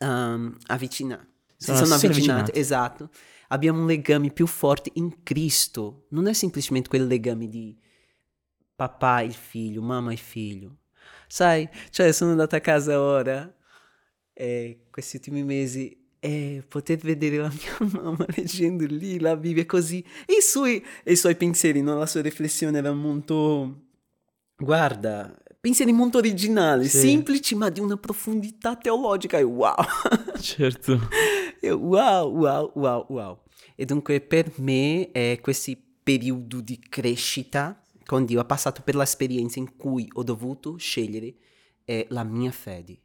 um, 0.00 0.56
avvicinati. 0.66 1.28
Sono, 1.56 1.78
sono 1.78 1.94
avvicinati, 1.94 2.30
avvicinati, 2.30 2.58
esatto 2.58 3.10
abbiamo 3.50 3.80
un 3.80 3.86
legame 3.86 4.30
più 4.30 4.46
forte 4.46 4.90
in 4.94 5.22
Cristo. 5.22 6.06
Non 6.10 6.26
è 6.26 6.32
semplicemente 6.32 6.88
quel 6.88 7.06
legame 7.06 7.48
di 7.48 7.76
papà 8.74 9.20
e 9.20 9.30
figlio, 9.30 9.82
mamma 9.82 10.12
e 10.12 10.16
figlio. 10.16 10.78
Sai, 11.26 11.68
cioè 11.90 12.12
sono 12.12 12.32
andata 12.32 12.56
a 12.56 12.60
casa 12.60 13.00
ora, 13.00 13.52
e 14.32 14.86
questi 14.90 15.16
ultimi 15.16 15.44
mesi, 15.44 15.96
e 16.18 16.64
potete 16.66 17.06
vedere 17.06 17.38
la 17.38 17.48
mia 17.50 17.90
mamma 18.00 18.26
leggendo 18.36 18.84
lì 18.86 19.18
la 19.18 19.36
Bibbia 19.36 19.66
così. 19.66 20.04
E 20.26 20.38
i 20.38 20.42
suoi, 20.42 20.84
i 21.04 21.16
suoi 21.16 21.36
pensieri, 21.36 21.82
no? 21.82 21.96
la 21.98 22.06
sua 22.06 22.22
riflessione 22.22 22.78
era 22.78 22.92
molto... 22.92 23.86
Guarda, 24.56 25.34
pensieri 25.60 25.92
molto 25.92 26.18
originali, 26.18 26.88
sì. 26.88 26.98
semplici, 26.98 27.54
ma 27.54 27.68
di 27.68 27.80
una 27.80 27.96
profondità 27.96 28.76
teologica. 28.76 29.38
E 29.38 29.42
wow! 29.42 29.74
Certo. 30.40 30.98
E 31.60 31.70
wow, 31.70 32.34
wow, 32.34 32.72
wow, 32.74 33.06
wow. 33.08 33.42
E 33.76 33.84
dunque 33.84 34.20
per 34.20 34.50
me 34.56 35.10
eh, 35.12 35.38
questo 35.42 35.72
periodo 36.02 36.60
di 36.60 36.78
crescita 36.78 37.82
con 38.06 38.24
Dio 38.24 38.40
ha 38.40 38.44
passato 38.44 38.82
per 38.82 38.96
l'esperienza 38.96 39.58
in 39.58 39.76
cui 39.76 40.08
ho 40.14 40.22
dovuto 40.22 40.76
scegliere 40.76 41.34
eh, 41.84 42.06
la 42.08 42.24
mia 42.24 42.50
fede. 42.50 42.98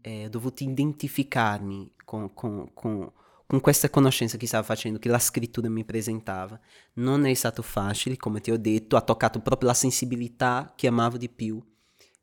Eh, 0.00 0.24
ho 0.24 0.28
dovuto 0.28 0.64
identificarmi 0.64 1.92
con, 2.04 2.32
con, 2.32 2.72
con, 2.72 3.12
con 3.46 3.60
questa 3.60 3.90
conoscenza 3.90 4.38
che 4.38 4.46
stavo 4.46 4.64
facendo, 4.64 4.98
che 4.98 5.08
la 5.08 5.18
scrittura 5.18 5.68
mi 5.68 5.84
presentava. 5.84 6.58
Non 6.94 7.26
è 7.26 7.34
stato 7.34 7.62
facile, 7.62 8.16
come 8.16 8.40
ti 8.40 8.50
ho 8.50 8.58
detto, 8.58 8.96
ha 8.96 9.02
toccato 9.02 9.40
proprio 9.40 9.68
la 9.68 9.74
sensibilità 9.74 10.72
che 10.74 10.86
amavo 10.86 11.18
di 11.18 11.28
più 11.28 11.62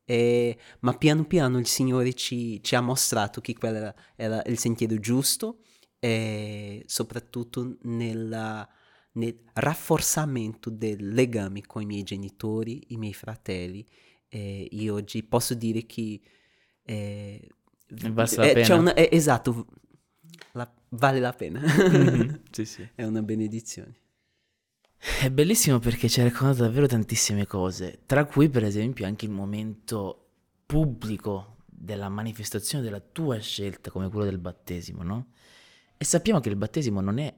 eh, 0.05 0.57
ma 0.81 0.93
piano 0.93 1.25
piano 1.25 1.57
il 1.57 1.67
Signore 1.67 2.13
ci, 2.13 2.61
ci 2.63 2.75
ha 2.75 2.81
mostrato 2.81 3.41
che 3.41 3.55
quello 3.55 3.77
era, 3.77 3.95
era, 4.15 4.43
il 4.45 4.59
sentiero 4.59 4.99
giusto 4.99 5.61
e 5.99 6.83
soprattutto 6.85 7.77
nella, 7.81 8.67
nel 9.13 9.35
rafforzamento 9.53 10.69
del 10.69 11.07
legame 11.09 11.65
con 11.65 11.81
i 11.81 11.85
miei 11.85 12.03
genitori, 12.03 12.83
i 12.89 12.97
miei 12.97 13.13
fratelli. 13.13 13.85
Eh, 14.27 14.67
io 14.71 14.93
oggi 14.93 15.23
posso 15.23 15.55
dire 15.55 15.85
che 15.85 16.21
eh, 16.83 17.49
pena. 18.53 18.75
Una, 18.75 18.93
eh, 18.93 19.09
esatto, 19.11 19.65
la, 20.51 20.71
vale 20.89 21.19
la 21.19 21.33
pena. 21.33 21.59
Mm-hmm. 21.61 22.35
sì, 22.51 22.65
sì. 22.65 22.87
È 22.93 23.03
una 23.03 23.23
benedizione. 23.23 24.01
È 24.97 25.29
bellissimo 25.29 25.79
perché 25.79 26.09
ci 26.09 26.19
ha 26.19 26.23
raccontato 26.23 26.63
davvero 26.63 26.87
tantissime 26.87 27.45
cose, 27.45 28.01
tra 28.05 28.25
cui 28.25 28.49
per 28.49 28.63
esempio 28.63 29.05
anche 29.05 29.25
il 29.25 29.31
momento 29.31 30.29
pubblico 30.65 31.57
della 31.65 32.09
manifestazione 32.09 32.83
della 32.83 32.99
tua 32.99 33.37
scelta 33.39 33.91
come 33.91 34.09
quello 34.09 34.25
del 34.25 34.39
battesimo, 34.39 35.03
no? 35.03 35.27
E 35.97 36.03
sappiamo 36.03 36.39
che 36.39 36.49
il 36.49 36.55
battesimo 36.55 37.01
non 37.01 37.19
è 37.19 37.33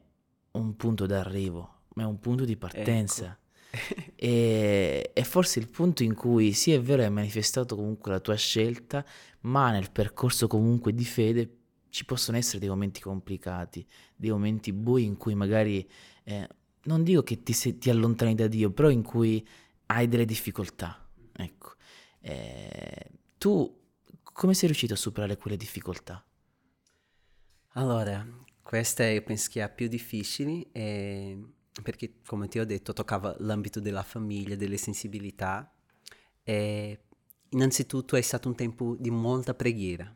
un 0.51 0.75
punto 0.75 1.05
d'arrivo, 1.05 1.81
ma 1.95 2.03
è 2.03 2.05
un 2.05 2.19
punto 2.19 2.45
di 2.45 2.57
partenza. 2.57 3.25
Ecco. 3.25 3.45
e, 4.15 5.11
è 5.13 5.21
forse 5.23 5.59
il 5.59 5.67
punto 5.67 6.03
in 6.03 6.13
cui 6.13 6.53
sì 6.53 6.71
è 6.71 6.81
vero 6.81 7.03
hai 7.03 7.11
manifestato 7.11 7.75
comunque 7.75 8.11
la 8.11 8.19
tua 8.19 8.35
scelta, 8.35 9.05
ma 9.41 9.71
nel 9.71 9.91
percorso 9.91 10.47
comunque 10.47 10.93
di 10.93 11.05
fede 11.05 11.55
ci 11.89 12.05
possono 12.05 12.37
essere 12.37 12.59
dei 12.59 12.69
momenti 12.69 13.01
complicati, 13.01 13.85
dei 14.15 14.29
momenti 14.29 14.71
bui 14.71 15.03
in 15.03 15.17
cui 15.17 15.35
magari 15.35 15.87
eh, 16.23 16.47
non 16.87 17.03
dico 17.03 17.21
che 17.21 17.43
ti, 17.43 17.53
se, 17.53 17.77
ti, 17.77 17.89
allontani 17.89 18.33
da 18.33 18.47
Dio, 18.47 18.71
però 18.71 18.89
in 18.89 19.03
cui 19.03 19.45
hai 19.87 20.07
delle 20.07 20.25
difficoltà. 20.25 21.05
Ecco. 21.33 21.75
Eh, 22.19 23.11
tu 23.37 23.77
come 24.21 24.53
sei 24.53 24.67
riuscito 24.67 24.93
a 24.93 24.97
superare 24.97 25.37
quelle 25.37 25.57
difficoltà? 25.57 26.23
Allora, 27.73 28.25
questa 28.61 29.05
io 29.05 29.21
penso 29.23 29.49
che 29.51 29.63
è 29.63 29.73
più 29.73 29.87
difficile 29.87 30.67
eh, 30.71 31.37
perché, 31.81 32.21
come 32.25 32.47
ti 32.47 32.59
ho 32.59 32.65
detto, 32.65 32.93
toccava 32.93 33.35
l'ambito 33.39 33.79
della 33.79 34.03
famiglia, 34.03 34.55
delle 34.55 34.77
sensibilità. 34.77 35.71
E 36.43 37.01
innanzitutto 37.49 38.15
è 38.15 38.21
stato 38.21 38.47
un 38.47 38.55
tempo 38.55 38.95
di 38.97 39.09
molta 39.09 39.53
preghiera. 39.53 40.15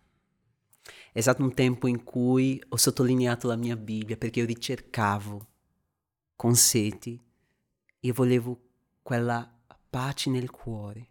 È 1.12 1.20
stato 1.20 1.44
un 1.44 1.54
tempo 1.54 1.88
in 1.88 2.04
cui 2.04 2.62
ho 2.70 2.78
sottolineato 2.78 3.48
la 3.48 3.58
mia 3.58 3.76
Bibbia 3.76 4.18
perché 4.18 4.40
io 4.40 4.46
ricercavo 4.46 5.51
con 6.42 6.56
seti, 6.56 7.22
io 8.00 8.14
volevo 8.16 8.60
quella 9.04 9.48
pace 9.92 10.32
nel 10.32 10.50
cuore. 10.50 11.10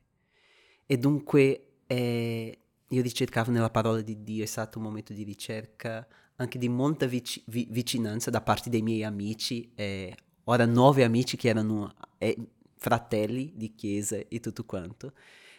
E 0.85 0.99
dunque 0.99 1.83
eh, 1.87 2.59
io 2.89 3.01
ricercavo 3.01 3.53
nella 3.53 3.71
parola 3.71 4.01
di 4.01 4.25
Dio, 4.25 4.43
è 4.43 4.47
stato 4.47 4.79
un 4.79 4.87
momento 4.87 5.13
di 5.13 5.23
ricerca, 5.23 6.05
anche 6.35 6.59
di 6.59 6.69
molta 6.69 7.07
vic- 7.07 7.45
vi- 7.47 7.69
vicinanza 7.71 8.29
da 8.29 8.41
parte 8.41 8.71
dei 8.71 8.83
miei 8.83 9.05
amici, 9.05 9.71
e 9.77 10.17
ora 10.47 10.67
nove 10.67 11.05
amici 11.05 11.37
che 11.37 11.49
erano 11.49 11.95
eh, 12.19 12.37
fratelli 12.75 13.53
di 13.55 13.77
chiesa 13.77 14.17
e 14.17 14.41
tutto 14.41 14.65
quanto. 14.65 15.13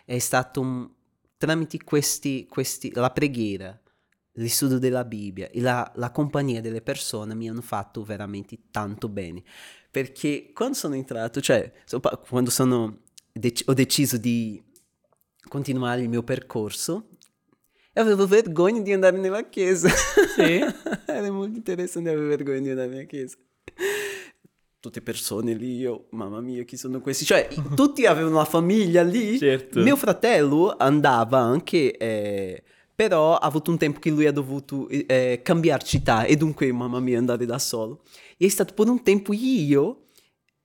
È 0.03 0.19
stato 0.19 0.59
un, 0.59 0.91
tramite 1.37 1.81
questi, 1.81 2.45
questi, 2.45 2.91
la 2.93 3.09
preghiera, 3.11 3.80
l'istudio 4.33 4.79
della 4.79 5.03
Bibbia 5.03 5.49
e 5.49 5.59
la, 5.61 5.89
la 5.95 6.11
compagnia 6.11 6.61
delle 6.61 6.81
persone 6.81 7.35
mi 7.35 7.49
hanno 7.49 7.61
fatto 7.61 8.03
veramente 8.03 8.57
tanto 8.71 9.09
bene. 9.09 9.43
Perché 9.89 10.51
quando 10.53 10.75
sono 10.75 10.95
entrato, 10.95 11.41
cioè, 11.41 11.71
quando 12.27 12.49
sono, 12.49 12.99
dec- 13.31 13.67
ho 13.67 13.73
deciso 13.73 14.17
di 14.17 14.61
continuare 15.47 16.01
il 16.01 16.09
mio 16.09 16.23
percorso, 16.23 17.09
avevo 17.93 18.25
vergogna 18.25 18.81
di 18.81 18.93
andare 18.93 19.17
nella 19.17 19.49
chiesa. 19.49 19.89
Sì. 19.89 20.59
Era 21.05 21.29
molto 21.31 21.57
interessante 21.57 22.09
avere 22.09 22.27
vergogna 22.27 22.59
di 22.59 22.69
andare 22.69 22.87
nella 22.89 23.03
chiesa. 23.03 23.35
Tutte 24.79 25.01
persone 25.01 25.53
lì, 25.53 25.77
io, 25.77 26.07
mamma 26.11 26.41
mia, 26.41 26.63
chi 26.63 26.75
sono 26.77 27.01
questi? 27.01 27.25
Cioè, 27.25 27.49
tutti 27.75 28.05
avevano 28.05 28.37
la 28.37 28.45
famiglia 28.45 29.03
lì. 29.03 29.37
Certo. 29.37 29.79
Mio 29.81 29.95
fratello 29.95 30.75
andava 30.75 31.37
anche, 31.37 31.95
eh, 31.97 32.63
però 33.01 33.33
ha 33.33 33.47
avuto 33.47 33.71
un 33.71 33.79
tempo 33.79 33.99
che 33.99 34.11
lui 34.11 34.27
ha 34.27 34.31
dovuto 34.31 34.87
eh, 34.87 35.41
cambiare 35.43 35.83
città 35.83 36.25
e 36.25 36.35
dunque, 36.35 36.71
mamma 36.71 36.99
mia, 36.99 37.17
andare 37.17 37.47
da 37.47 37.57
solo. 37.57 38.03
E 38.37 38.45
è 38.45 38.47
stato 38.47 38.75
per 38.75 38.87
un 38.87 39.01
tempo 39.01 39.33
io 39.33 40.09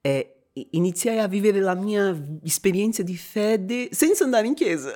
eh, 0.02 0.50
iniziai 0.73 1.19
a 1.19 1.28
vivere 1.28 1.61
la 1.61 1.75
mia 1.75 2.14
esperienza 2.45 3.02
di 3.02 3.16
fede 3.16 3.88
senza 3.90 4.25
andare 4.25 4.49
in 4.49 4.52
chiesa. 4.52 4.95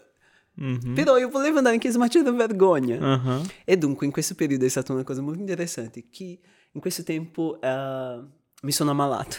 Mm-hmm. 0.63 0.93
Però 0.93 1.17
io 1.17 1.31
volevo 1.31 1.57
andare 1.57 1.77
in 1.77 1.81
chiesa, 1.81 1.97
ma 1.97 2.09
c'era 2.09 2.31
vergogna. 2.31 3.15
Uh-huh. 3.15 3.43
E 3.65 3.79
dunque 3.79 4.05
in 4.05 4.13
questo 4.13 4.35
periodo 4.35 4.67
è 4.67 4.69
stata 4.69 4.93
una 4.93 5.03
cosa 5.03 5.23
molto 5.23 5.41
interessante, 5.41 6.11
che 6.11 6.41
in 6.71 6.81
questo 6.83 7.03
tempo 7.05 7.59
uh, 7.59 8.23
mi 8.61 8.71
sono 8.71 8.91
ammalato. 8.91 9.37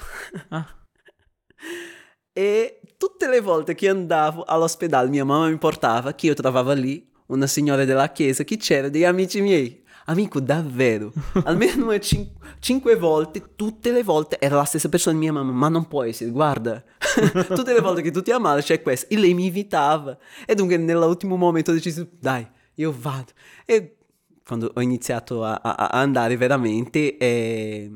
Ah. 0.50 0.66
e 2.34 2.82
tutte 2.98 3.28
le 3.28 3.42
volte 3.42 3.76
che 3.76 3.90
andavo 3.90 4.42
all'ospedale, 4.42 5.08
mia 5.08 5.24
mamma 5.24 5.50
mi 5.50 5.60
portava, 5.60 6.16
che 6.16 6.26
io 6.26 6.34
trovavo 6.34 6.72
lì, 6.72 7.10
una 7.32 7.48
signora 7.48 7.86
della 7.86 8.12
chiesa, 8.12 8.44
che 8.44 8.58
c'era 8.58 8.90
degli 8.90 9.04
amici 9.04 9.42
miei. 9.42 9.80
Amico, 10.06 10.40
davvero, 10.40 11.14
almeno 11.46 11.98
cin- 12.00 12.32
cinque 12.60 12.96
volte, 12.96 13.56
tutte 13.56 13.92
le 13.92 14.04
volte 14.04 14.40
era 14.40 14.56
la 14.56 14.64
stessa 14.64 14.90
persona, 14.90 15.18
mia 15.18 15.32
mamma, 15.32 15.52
ma 15.52 15.70
non 15.70 15.88
può 15.88 16.04
essere, 16.04 16.32
guarda, 16.32 16.84
tutte 17.54 17.74
le 17.74 17.82
volte 17.82 18.02
che 18.02 18.12
tu 18.12 18.22
ti 18.22 18.32
ammali 18.32 18.62
c'è 18.62 18.82
questo, 18.82 19.14
e 19.14 19.18
lei 19.18 19.36
mi 19.36 19.46
invitava, 19.46 20.18
e 20.46 20.56
dunque 20.56 20.78
nell'ultimo 20.78 21.36
momento 21.36 21.70
ho 21.70 21.74
deciso, 21.76 22.08
dai, 22.20 22.46
io 22.76 22.94
vado, 22.98 23.32
e 23.64 23.98
quando 24.44 24.72
ho 24.74 24.82
iniziato 24.82 25.44
a, 25.44 25.62
a, 25.62 25.76
a 25.76 26.00
andare 26.00 26.36
veramente, 26.36 27.18
eh, 27.18 27.92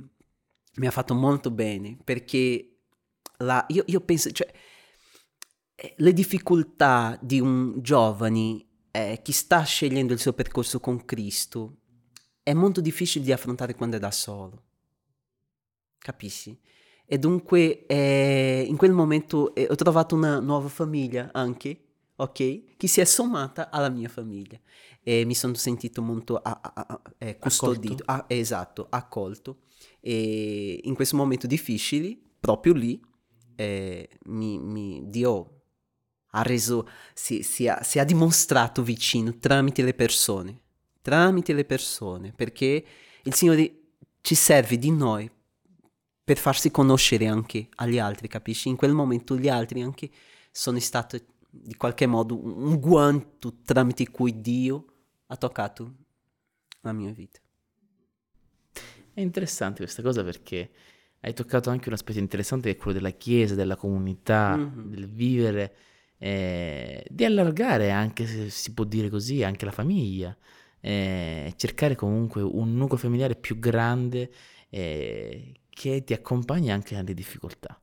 mi 0.75 0.87
ha 0.87 0.91
fatto 0.91 1.15
molto 1.15 1.49
bene, 1.49 1.97
perché 2.03 2.75
la, 3.37 3.65
io, 3.69 3.83
io 3.87 3.99
penso, 4.01 4.31
cioè, 4.31 4.49
eh, 5.75 5.93
le 5.97 6.13
difficoltà 6.13 7.17
di 7.21 7.39
un 7.39 7.81
giovane 7.81 8.64
eh, 8.95 9.19
che 9.21 9.33
sta 9.33 9.61
scegliendo 9.63 10.13
il 10.13 10.19
suo 10.19 10.31
percorso 10.31 10.79
con 10.79 11.03
Cristo 11.03 11.79
è 12.41 12.53
molto 12.53 12.79
difficile 12.79 13.25
di 13.25 13.33
affrontare 13.33 13.75
quando 13.75 13.97
è 13.97 13.99
da 13.99 14.11
solo. 14.11 14.63
Capisci? 15.97 16.57
E 17.05 17.19
dunque 17.19 17.85
eh, 17.87 18.63
in 18.65 18.77
quel 18.77 18.93
momento 18.93 19.53
eh, 19.53 19.67
ho 19.69 19.75
trovato 19.75 20.15
una 20.15 20.39
nuova 20.39 20.69
famiglia 20.69 21.29
anche, 21.33 21.77
ok? 22.15 22.77
Che 22.77 22.87
si 22.87 23.01
è 23.01 23.03
sommata 23.03 23.69
alla 23.69 23.89
mia 23.89 24.07
famiglia. 24.07 24.59
E 25.03 25.25
mi 25.25 25.35
sono 25.35 25.55
sentito 25.55 26.01
molto 26.01 26.37
a, 26.37 26.61
a, 26.61 26.85
a, 26.87 27.01
eh, 27.17 27.37
custodito, 27.37 28.03
ah, 28.05 28.23
esatto, 28.27 28.87
accolto. 28.89 29.63
E 29.99 30.79
in 30.83 30.95
questo 30.95 31.17
momento 31.17 31.47
difficile, 31.47 32.17
proprio 32.39 32.73
lì, 32.73 32.99
eh, 33.55 34.09
mi, 34.25 34.57
mi, 34.57 35.01
Dio 35.05 35.54
ha 36.35 36.41
reso, 36.41 36.87
si, 37.13 37.43
si, 37.43 37.67
ha, 37.67 37.81
si 37.83 37.99
ha 37.99 38.03
dimostrato 38.03 38.83
vicino 38.83 39.37
tramite 39.37 39.83
le 39.83 39.93
persone 39.93 40.63
tramite 41.05 41.53
le 41.53 41.65
persone, 41.65 42.33
perché 42.35 42.83
il 43.21 43.33
Signore 43.35 43.81
ci 44.21 44.33
serve 44.33 44.79
di 44.79 44.89
noi 44.89 45.29
per 46.23 46.37
farsi 46.39 46.71
conoscere 46.71 47.27
anche 47.27 47.69
agli 47.75 47.99
altri, 47.99 48.27
capisci? 48.27 48.69
In 48.69 48.75
quel 48.75 48.91
momento 48.91 49.37
gli 49.37 49.47
altri 49.47 49.83
anche 49.83 50.09
sono 50.49 50.79
stati 50.79 51.23
di 51.47 51.75
qualche 51.75 52.07
modo 52.07 52.43
un 52.43 52.79
guanto 52.79 53.57
tramite 53.63 54.09
cui 54.09 54.41
Dio 54.41 54.85
ha 55.27 55.37
toccato 55.37 55.93
la 56.81 56.91
mia 56.91 57.11
vita. 57.11 57.39
È 59.13 59.21
interessante 59.21 59.83
questa 59.83 60.01
cosa 60.01 60.23
perché 60.23 60.71
hai 61.19 61.35
toccato 61.35 61.69
anche 61.69 61.89
un 61.89 61.93
aspetto 61.93 62.17
interessante 62.17 62.71
che 62.71 62.77
è 62.77 62.81
quello 62.81 62.97
della 62.97 63.11
chiesa, 63.11 63.53
della 63.53 63.75
comunità, 63.75 64.57
mm-hmm. 64.57 64.89
del 64.89 65.07
vivere, 65.07 65.75
eh, 66.25 67.05
di 67.07 67.23
allargare 67.23 67.91
anche, 67.91 68.25
se 68.25 68.49
si 68.49 68.73
può 68.73 68.83
dire 68.83 69.09
così, 69.09 69.43
anche 69.43 69.65
la 69.65 69.71
famiglia 69.71 70.35
eh, 70.81 71.53
cercare 71.55 71.95
comunque 71.95 72.41
un 72.41 72.75
nucleo 72.75 72.97
familiare 72.97 73.35
più 73.35 73.57
grande 73.57 74.31
eh, 74.69 75.53
che 75.69 76.03
ti 76.03 76.13
accompagni 76.13 76.71
anche 76.71 76.95
alle 76.95 77.13
difficoltà. 77.13 77.79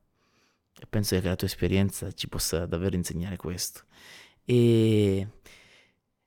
E 0.77 0.85
penso 0.89 1.19
che 1.19 1.27
la 1.27 1.35
tua 1.35 1.47
esperienza 1.47 2.11
ci 2.11 2.27
possa 2.27 2.65
davvero 2.65 2.95
insegnare 2.95 3.37
questo. 3.37 3.83
E 4.43 5.27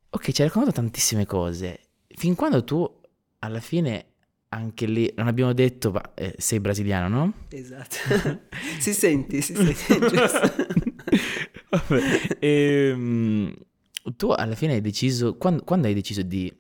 ok, 0.09 0.31
ci 0.33 0.41
hai 0.41 0.49
raccontato 0.49 0.77
tantissime 0.77 1.27
cose. 1.27 1.81
Fin 2.09 2.35
quando 2.35 2.65
tu 2.65 3.01
alla 3.41 3.61
fine 3.61 4.13
anche 4.51 4.87
lì 4.87 5.13
non 5.17 5.29
abbiamo 5.29 5.53
detto, 5.53 5.93
ma 5.93 6.15
eh, 6.15 6.35
sei 6.39 6.61
brasiliano, 6.61 7.09
no? 7.09 7.33
Esatto. 7.49 7.97
si 8.81 8.93
senti, 8.93 9.41
si 9.41 9.55
sente, 9.55 10.17
E, 12.39 12.93
um, 12.93 13.55
tu 14.17 14.31
alla 14.31 14.55
fine 14.55 14.75
hai 14.75 14.81
deciso, 14.81 15.37
quando, 15.37 15.63
quando 15.65 15.87
hai 15.87 15.95
deciso 15.95 16.23
di 16.23 16.53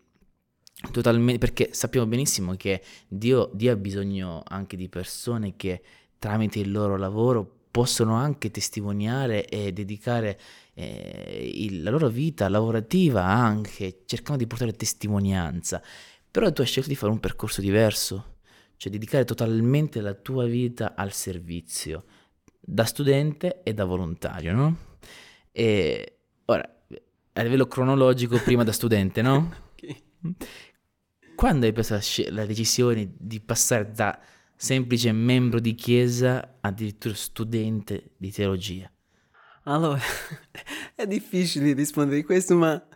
totalmente, 0.93 1.39
perché 1.39 1.71
sappiamo 1.73 2.07
benissimo 2.07 2.55
che 2.55 2.83
Dio, 3.09 3.51
Dio 3.55 3.73
ha 3.73 3.77
bisogno 3.77 4.43
anche 4.47 4.77
di 4.77 4.89
persone 4.89 5.57
che 5.57 5.83
tramite 6.19 6.59
il 6.59 6.71
loro 6.71 6.97
lavoro 6.97 7.57
possono 7.71 8.15
anche 8.15 8.51
testimoniare 8.51 9.47
e 9.47 9.73
dedicare 9.73 10.41
eh, 10.75 11.51
il, 11.55 11.83
la 11.83 11.91
loro 11.91 12.09
vita 12.09 12.49
lavorativa 12.49 13.23
anche, 13.23 14.03
cercando 14.07 14.43
di 14.43 14.47
portare 14.47 14.73
testimonianza. 14.73 15.83
Però 16.31 16.51
tu 16.53 16.63
hai 16.63 16.67
scelto 16.67 16.89
di 16.89 16.95
fare 16.95 17.13
un 17.13 17.21
percorso 17.21 17.61
diverso, 17.61 18.39
cioè 18.77 18.91
dedicare 18.91 19.25
totalmente 19.25 20.01
la 20.01 20.15
tua 20.15 20.47
vita 20.47 20.95
al 20.95 21.13
servizio, 21.13 22.05
da 22.61 22.85
studente 22.85 23.63
e 23.63 23.75
da 23.75 23.85
volontario, 23.85 24.53
no? 24.55 24.77
E 25.59 26.19
ora, 26.45 26.71
a 27.33 27.43
livello 27.43 27.67
cronologico, 27.67 28.39
prima 28.39 28.63
da 28.63 28.73
studente, 28.73 29.23
no? 29.23 29.55
okay. 29.73 30.03
Quando 31.35 31.65
hai 31.65 31.73
preso 31.73 31.99
la, 32.29 32.45
decisione 32.45 33.15
di 33.17 33.41
passare 33.41 33.91
da 33.91 34.21
semplice 34.55 35.11
membro 35.13 35.59
di 35.59 35.75
chiesa 35.75 36.59
addirittura 36.61 37.15
studente 37.15 38.11
di 38.19 38.31
teologia? 38.31 38.93
Allora, 39.63 39.99
è 40.95 41.07
difficile 41.07 41.73
rispondere 41.73 42.21
a 42.21 42.25
questo, 42.25 42.55
ma 42.55 42.87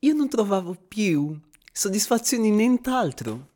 io 0.00 0.12
non 0.12 0.28
trovavo 0.28 0.74
più 0.74 1.40
soddisfazione 1.72 2.48
in 2.48 2.56
nient'altro. 2.56 3.50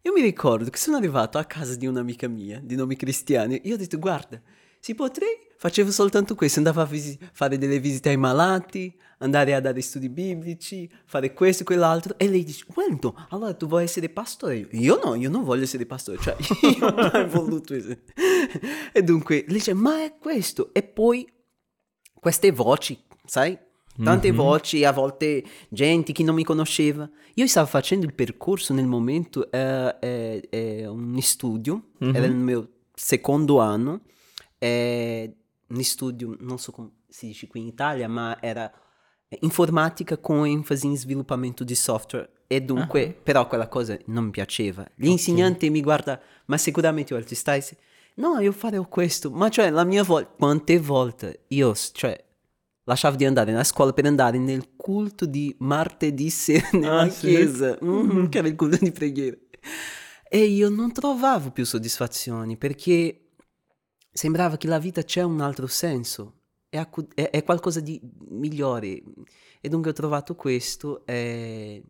Io 0.00 0.12
mi 0.14 0.22
ricordo 0.22 0.70
che 0.70 0.78
sono 0.78 0.96
arrivato 0.96 1.36
a 1.36 1.44
casa 1.44 1.76
di 1.76 1.86
un'amica 1.86 2.28
mia, 2.28 2.60
di 2.60 2.76
nome 2.76 2.96
Cristiani, 2.96 3.58
e 3.58 3.74
ho 3.74 3.76
detto, 3.76 3.98
guarda, 3.98 4.40
si 4.78 4.94
potrei 4.94 5.48
facevo 5.60 5.90
soltanto 5.90 6.34
questo, 6.34 6.56
andavo 6.56 6.80
a 6.80 6.86
visi- 6.86 7.18
fare 7.34 7.58
delle 7.58 7.78
visite 7.78 8.08
ai 8.08 8.16
malati, 8.16 8.98
andare 9.18 9.52
a 9.54 9.60
dare 9.60 9.82
studi 9.82 10.08
biblici, 10.08 10.90
fare 11.04 11.34
questo 11.34 11.64
e 11.64 11.66
quell'altro. 11.66 12.14
E 12.16 12.30
lei 12.30 12.44
dice, 12.44 12.64
Wellington, 12.74 13.26
allora 13.28 13.52
tu 13.52 13.66
vuoi 13.66 13.82
essere 13.82 14.08
pastore? 14.08 14.66
Io 14.70 14.98
no, 15.04 15.14
io 15.16 15.28
non 15.28 15.44
voglio 15.44 15.64
essere 15.64 15.84
pastore, 15.84 16.16
cioè 16.16 16.34
io 16.78 16.90
non 16.90 17.10
ho 17.12 17.28
voluto 17.28 17.74
essere. 17.74 18.04
e 18.90 19.02
dunque 19.02 19.44
lei 19.48 19.58
dice, 19.58 19.74
ma 19.74 20.02
è 20.02 20.16
questo. 20.18 20.72
E 20.72 20.82
poi 20.82 21.30
queste 22.14 22.52
voci, 22.52 22.98
sai? 23.26 23.58
Tante 24.02 24.28
mm-hmm. 24.28 24.36
voci, 24.36 24.82
a 24.86 24.92
volte 24.92 25.44
gente 25.68 26.12
che 26.12 26.22
non 26.22 26.34
mi 26.34 26.44
conosceva. 26.44 27.06
Io 27.34 27.46
stavo 27.46 27.66
facendo 27.66 28.06
il 28.06 28.14
percorso 28.14 28.72
nel 28.72 28.86
momento, 28.86 29.50
eh, 29.52 29.94
eh, 30.00 30.48
eh, 30.48 30.86
un 30.86 31.20
studio, 31.20 31.90
mm-hmm. 32.02 32.14
era 32.14 32.24
il 32.24 32.34
mio 32.34 32.70
secondo 32.94 33.58
anno, 33.58 34.00
eh, 34.56 35.39
in 35.70 35.84
studio, 35.84 36.36
non 36.40 36.58
so 36.58 36.72
come 36.72 36.90
si 37.08 37.26
dice 37.26 37.46
qui 37.46 37.60
in 37.60 37.66
Italia, 37.66 38.08
ma 38.08 38.40
era 38.40 38.70
informatica 39.40 40.18
con 40.18 40.44
enfasi 40.46 40.86
in 40.86 40.96
sviluppamento 40.96 41.62
di 41.62 41.74
software 41.74 42.30
e 42.48 42.60
dunque 42.62 43.04
uh-huh. 43.04 43.22
però 43.22 43.46
quella 43.46 43.68
cosa 43.68 43.96
non 44.06 44.24
mi 44.24 44.30
piaceva. 44.30 44.84
L'insegnante 44.96 45.66
okay. 45.66 45.70
mi 45.70 45.82
guarda, 45.82 46.20
ma 46.46 46.56
sicuramente 46.58 47.14
io 47.14 47.24
ti 47.24 47.34
stai... 47.34 47.62
No, 48.16 48.40
io 48.40 48.52
farò 48.52 48.86
questo, 48.88 49.30
ma 49.30 49.48
cioè 49.48 49.70
la 49.70 49.84
mia 49.84 50.02
volta, 50.02 50.30
quante 50.36 50.78
volte 50.78 51.44
io, 51.48 51.74
cioè, 51.74 52.22
lasciavo 52.84 53.16
di 53.16 53.24
andare 53.24 53.52
alla 53.52 53.64
scuola 53.64 53.92
per 53.92 54.04
andare 54.04 54.36
nel 54.38 54.70
culto 54.76 55.26
di 55.26 55.54
martedì 55.60 56.28
sera 56.28 56.68
nella 56.72 57.02
Ah, 57.02 57.08
sì? 57.08 57.28
chiesa, 57.28 57.78
Mhm, 57.80 58.28
che 58.28 58.38
era 58.38 58.48
il 58.48 58.56
culto 58.56 58.76
di 58.76 58.90
preghiera. 58.90 59.36
E 60.28 60.42
io 60.44 60.68
non 60.68 60.92
trovavo 60.92 61.50
più 61.50 61.64
soddisfazioni 61.64 62.56
perché 62.56 63.29
sembrava 64.12 64.56
che 64.56 64.66
la 64.66 64.78
vita 64.78 65.02
c'è 65.02 65.22
un 65.22 65.40
altro 65.40 65.66
senso, 65.66 66.42
è, 66.68 66.76
accu- 66.78 67.12
è- 67.14 67.30
è 67.30 67.42
qualcosa 67.44 67.80
di 67.80 68.00
migliore. 68.28 69.02
E 69.60 69.68
dunque 69.68 69.90
ho 69.90 69.94
trovato 69.94 70.34
questo, 70.34 71.04
è, 71.04 71.82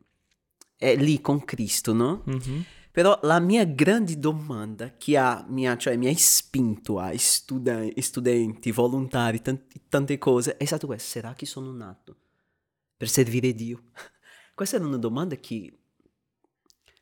è 0.76 0.96
lì 0.96 1.20
con 1.20 1.44
Cristo, 1.44 1.92
no? 1.92 2.22
Mhm. 2.26 2.64
Però 2.92 3.18
la 3.22 3.38
mia 3.38 3.64
grande 3.64 4.18
domanda 4.18 4.96
che 4.96 5.16
ha, 5.16 5.46
mi 5.48 5.68
ha, 5.68 5.76
cioè, 5.76 5.96
mi 5.96 6.09
ha 6.09 6.14
spinto 6.16 6.98
a 6.98 7.16
studi- 7.16 7.94
studenti, 8.02 8.72
volontari, 8.72 9.40
tanti- 9.40 9.83
tante 9.88 10.18
cose, 10.18 10.56
è 10.56 10.64
stato 10.64 10.87
questo, 10.87 11.09
sarà 11.20 11.35
che 11.35 11.46
sono 11.46 11.70
nato 11.72 12.16
per 12.96 13.09
servire 13.09 13.54
Dio? 13.54 13.90
Questa 14.54 14.76
era 14.76 14.87
una 14.87 14.96
domanda 14.98 15.37
che, 15.37 15.72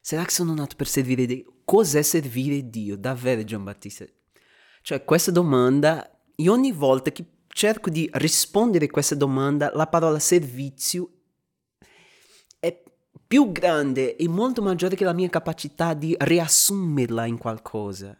sarà 0.01 0.25
che 0.25 0.31
sono 0.31 0.53
nato 0.55 0.77
per 0.77 0.87
servire 0.87 1.25
Dio? 1.25 1.61
Cos'è 1.65 2.03
servire 2.03 2.69
Dio? 2.69 2.97
Davvero 2.97 3.43
Giambattista? 3.43 4.05
Cioè 4.89 5.05
questa 5.05 5.31
domanda, 5.31 6.11
io 6.37 6.51
ogni 6.51 6.73
volta 6.73 7.13
che 7.13 7.23
cerco 7.49 7.91
di 7.91 8.09
rispondere 8.15 8.87
a 8.87 8.91
questa 8.91 9.15
domanda, 9.15 9.71
la 9.75 9.87
parola 9.87 10.19
servizio 10.19 11.11
è 12.59 12.83
più 13.27 13.53
grande 13.53 14.17
e 14.17 14.27
molto 14.29 14.63
maggiore 14.63 14.97
che 14.97 15.05
la 15.05 15.13
mia 15.13 15.29
capacità 15.29 15.93
di 15.93 16.17
riassumerla 16.19 17.27
in 17.27 17.37
qualcosa. 17.37 18.19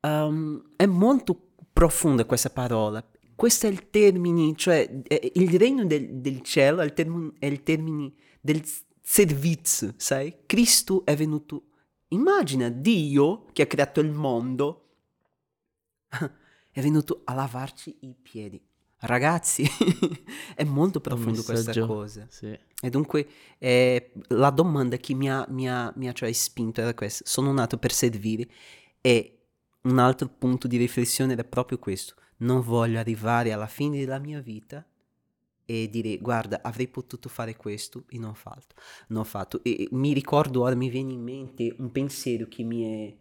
Um, 0.00 0.62
è 0.76 0.84
molto 0.84 1.52
profonda 1.72 2.26
questa 2.26 2.50
parola. 2.50 3.02
Questo 3.34 3.66
è 3.66 3.70
il 3.70 3.88
termine, 3.88 4.54
cioè 4.54 4.86
il 5.32 5.58
regno 5.58 5.86
del, 5.86 6.16
del 6.16 6.42
cielo 6.42 6.82
è 6.82 6.84
il, 6.84 6.92
termine, 6.92 7.32
è 7.38 7.46
il 7.46 7.62
termine 7.62 8.12
del 8.42 8.62
servizio, 9.00 9.94
sai? 9.96 10.40
Cristo 10.44 11.06
è 11.06 11.16
venuto. 11.16 11.62
Immagina 12.08 12.68
Dio 12.68 13.46
che 13.54 13.62
ha 13.62 13.66
creato 13.66 14.00
il 14.00 14.10
mondo, 14.10 14.81
è 16.70 16.80
venuto 16.80 17.22
a 17.24 17.34
lavarci 17.34 17.96
i 18.00 18.14
piedi. 18.20 18.60
Ragazzi, 19.04 19.64
è 20.54 20.62
molto 20.62 21.00
profondo 21.00 21.42
questa 21.42 21.84
cosa. 21.86 22.26
Sì. 22.30 22.56
E 22.80 22.90
dunque 22.90 23.26
eh, 23.58 24.12
la 24.28 24.50
domanda 24.50 24.96
che 24.96 25.14
mi 25.14 25.28
ha, 25.28 25.44
mi 25.48 25.68
ha- 25.68 25.92
mi 25.96 26.08
ha, 26.08 26.12
cioè, 26.12 26.30
spinto 26.32 26.80
era 26.80 26.94
questa. 26.94 27.24
Sono 27.26 27.52
nato 27.52 27.78
per 27.78 27.92
servire 27.92 28.48
e 29.00 29.38
un 29.82 29.98
altro 29.98 30.28
punto 30.28 30.68
di 30.68 30.76
riflessione 30.76 31.32
era 31.32 31.42
proprio 31.42 31.78
questo. 31.78 32.14
Non 32.38 32.60
voglio 32.62 32.98
arrivare 33.00 33.52
alla 33.52 33.66
fine 33.66 33.98
della 33.98 34.18
mia 34.20 34.40
vita 34.40 34.86
e 35.64 35.88
dire 35.90 36.18
guarda 36.18 36.60
avrei 36.62 36.88
potuto 36.88 37.28
fare 37.28 37.56
questo 37.56 38.04
e 38.08 38.18
non 38.18 38.30
ho 38.30 38.34
fatto. 38.34 38.76
Non 39.08 39.22
ho 39.22 39.24
fatto. 39.24 39.64
E 39.64 39.88
mi 39.92 40.12
ricordo 40.12 40.62
ora, 40.62 40.76
mi 40.76 40.88
viene 40.88 41.12
in 41.12 41.22
mente 41.22 41.74
un 41.78 41.90
pensiero 41.90 42.46
che 42.46 42.62
mi, 42.62 42.82
è- 42.84 43.16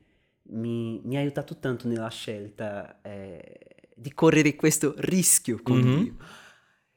mi- 0.52 1.02
mi 1.04 1.18
ha 1.18 1.20
aiutato 1.20 1.58
tanto 1.60 1.88
nella 1.88 2.10
scelta 2.10 3.02
eh, 3.02 3.88
di 3.96 4.14
correre 4.14 4.56
questo 4.56 4.94
rischio 4.98 5.60
con 5.62 5.78
Mhm. 5.80 6.02
Dio. 6.04 6.16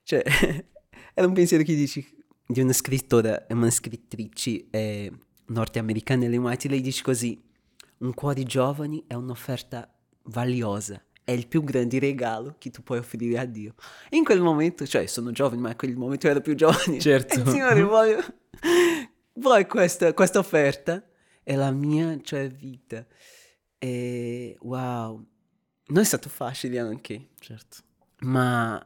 Cioè, 0.02 0.22
era 1.14 1.26
un 1.26 1.32
pensiero 1.32 1.62
che 1.64 1.74
dici 1.74 2.06
di 2.46 2.60
una 2.60 2.72
scrittora, 2.72 3.46
una 3.50 3.70
scrittrice 3.70 4.66
eh, 4.70 5.10
nordamericana, 5.46 6.24
Ellen 6.24 6.40
White, 6.42 6.68
lei 6.68 6.80
dice 6.80 7.02
così, 7.02 7.42
un 7.98 8.12
cuore 8.14 8.42
giovane 8.44 9.04
è 9.06 9.14
un'offerta 9.14 9.90
valiosa, 10.24 11.02
è 11.22 11.30
il 11.32 11.46
più 11.46 11.62
grande 11.64 11.98
regalo 11.98 12.56
che 12.58 12.70
tu 12.70 12.82
puoi 12.82 12.98
offrire 12.98 13.38
a 13.38 13.44
Dio. 13.46 13.74
E 14.10 14.16
in 14.16 14.24
quel 14.24 14.40
momento, 14.42 14.86
cioè 14.86 15.06
sono 15.06 15.30
giovane, 15.30 15.60
ma 15.60 15.70
in 15.70 15.76
quel 15.76 15.96
momento 15.96 16.28
ero 16.28 16.40
più 16.40 16.54
giovane. 16.54 16.98
Certo. 17.00 17.40
E 17.40 17.44
Signore, 17.50 17.82
voglio, 17.82 18.18
vuoi 19.34 19.66
questa, 19.66 20.12
questa 20.12 20.38
offerta? 20.38 21.02
È 21.42 21.54
la 21.54 21.70
mia, 21.70 22.18
cioè, 22.22 22.48
vita. 22.48 23.06
E 23.84 24.56
wow, 24.60 25.22
non 25.88 26.02
è 26.02 26.04
stato 26.06 26.30
facile 26.30 26.78
anche 26.78 27.28
Certo. 27.38 27.82
ma 28.20 28.82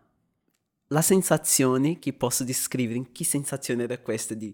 la 0.88 1.02
sensazione 1.02 2.00
che 2.00 2.12
posso 2.12 2.42
descrivere, 2.42 3.12
che 3.12 3.22
sensazione 3.22 3.84
era 3.84 3.96
questa 3.98 4.34
di, 4.34 4.52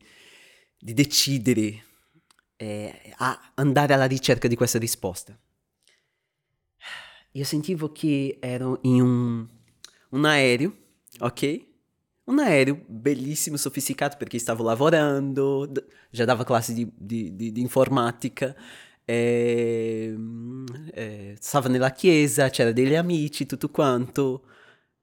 di 0.78 0.92
decidere 0.92 1.82
eh, 2.56 3.14
a 3.16 3.52
andare 3.54 3.94
alla 3.94 4.04
ricerca 4.04 4.46
di 4.46 4.54
questa 4.54 4.78
risposta? 4.78 5.34
Io 7.32 7.44
sentivo 7.44 7.90
che 7.90 8.36
ero 8.38 8.80
in 8.82 9.00
un, 9.00 9.48
un 10.10 10.24
aereo, 10.26 10.76
ok? 11.20 11.66
Un 12.24 12.38
aereo 12.40 12.84
bellissimo, 12.86 13.56
sofisticato 13.56 14.18
perché 14.18 14.38
stavo 14.38 14.62
lavorando, 14.62 15.72
già 16.10 16.26
dava 16.26 16.44
classi 16.44 16.74
di, 16.74 16.92
di- 16.94 17.34
di- 17.34 17.50
di 17.50 17.60
informatica, 17.62 18.54
ehm, 19.04 20.64
eh, 20.92 21.36
stavo 21.38 21.68
nella 21.68 21.90
chiesa, 21.90 22.48
c'era 22.50 22.72
degli 22.72 22.94
amici, 22.94 23.46
tutto 23.46 23.70
quanto, 23.70 24.44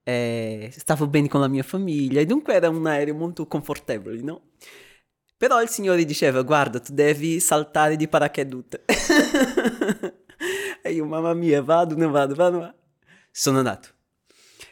eh, 0.03 0.71
stavo 0.75 1.07
bene 1.07 1.27
con 1.27 1.41
la 1.41 1.47
mia 1.47 1.63
famiglia 1.63 2.19
e 2.19 2.25
dunque 2.25 2.53
era 2.53 2.69
un 2.69 2.85
aereo 2.87 3.13
molto 3.15 3.47
confortevole, 3.47 4.21
no? 4.21 4.41
Però 5.37 5.61
il 5.61 5.69
Signore 5.69 6.05
diceva, 6.05 6.43
guarda, 6.43 6.79
tu 6.79 6.93
devi 6.93 7.39
saltare 7.39 7.95
di 7.95 8.07
paracadute. 8.07 8.85
e 10.83 10.91
io, 10.91 11.03
mamma 11.05 11.33
mia, 11.33 11.63
vado, 11.63 11.95
non 11.95 12.11
vado, 12.11 12.35
vado, 12.35 12.59
vado. 12.59 12.75
Sono 13.31 13.57
andato. 13.57 13.89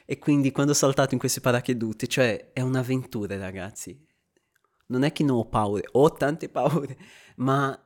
E 0.05 0.19
quindi 0.19 0.51
quando 0.51 0.73
ho 0.73 0.75
saltato 0.75 1.13
in 1.15 1.19
questi 1.19 1.41
paracadute, 1.41 2.05
cioè 2.05 2.51
è 2.53 2.61
un'avventura, 2.61 3.35
ragazzi. 3.37 3.99
Non 4.87 5.03
è 5.03 5.11
che 5.11 5.23
non 5.23 5.37
ho 5.37 5.45
paure, 5.45 5.87
ho 5.91 6.11
tante 6.13 6.49
paure, 6.49 6.97
ma 7.37 7.79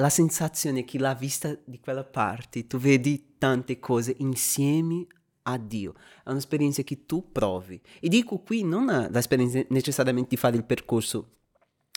la 0.00 0.08
sensazione 0.10 0.84
che 0.84 0.98
la 0.98 1.14
vista 1.14 1.56
di 1.64 1.78
quella 1.78 2.04
parte, 2.04 2.66
tu 2.66 2.78
vedi 2.78 3.34
tante 3.38 3.78
cose 3.78 4.14
insieme 4.18 5.06
a 5.42 5.56
Dio. 5.58 5.94
È 6.24 6.30
un'esperienza 6.30 6.82
che 6.82 7.06
tu 7.06 7.30
provi. 7.32 7.80
E 8.00 8.08
dico 8.08 8.38
qui 8.40 8.62
non 8.64 8.86
l'esperienza 9.10 9.62
necessariamente 9.68 10.30
di 10.30 10.36
fare 10.36 10.56
il 10.56 10.64
percorso 10.64 11.36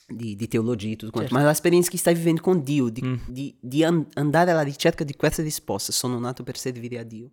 di, 0.08 0.36
di 0.36 0.48
teologia 0.48 0.90
e 0.92 0.96
tutto 0.98 1.12
quanto, 1.12 1.30
Certo. 1.30 1.44
ma 1.44 1.50
l'esperienza 1.50 1.90
che 1.90 1.98
stai 1.98 2.14
vivendo 2.14 2.42
con 2.42 2.62
Dio, 2.64 2.90
di, 2.90 3.02
Mm. 3.04 3.16
di- 3.28 3.56
di 3.60 3.84
an- 3.84 4.08
andare 4.14 4.52
alla 4.52 4.62
ricerca 4.62 5.04
di 5.04 5.16
questa 5.16 5.42
risposta. 5.42 5.92
Sono 5.92 6.20
nato 6.20 6.44
per 6.44 6.58
servire 6.58 7.00
a 7.00 7.04
Dio. 7.04 7.32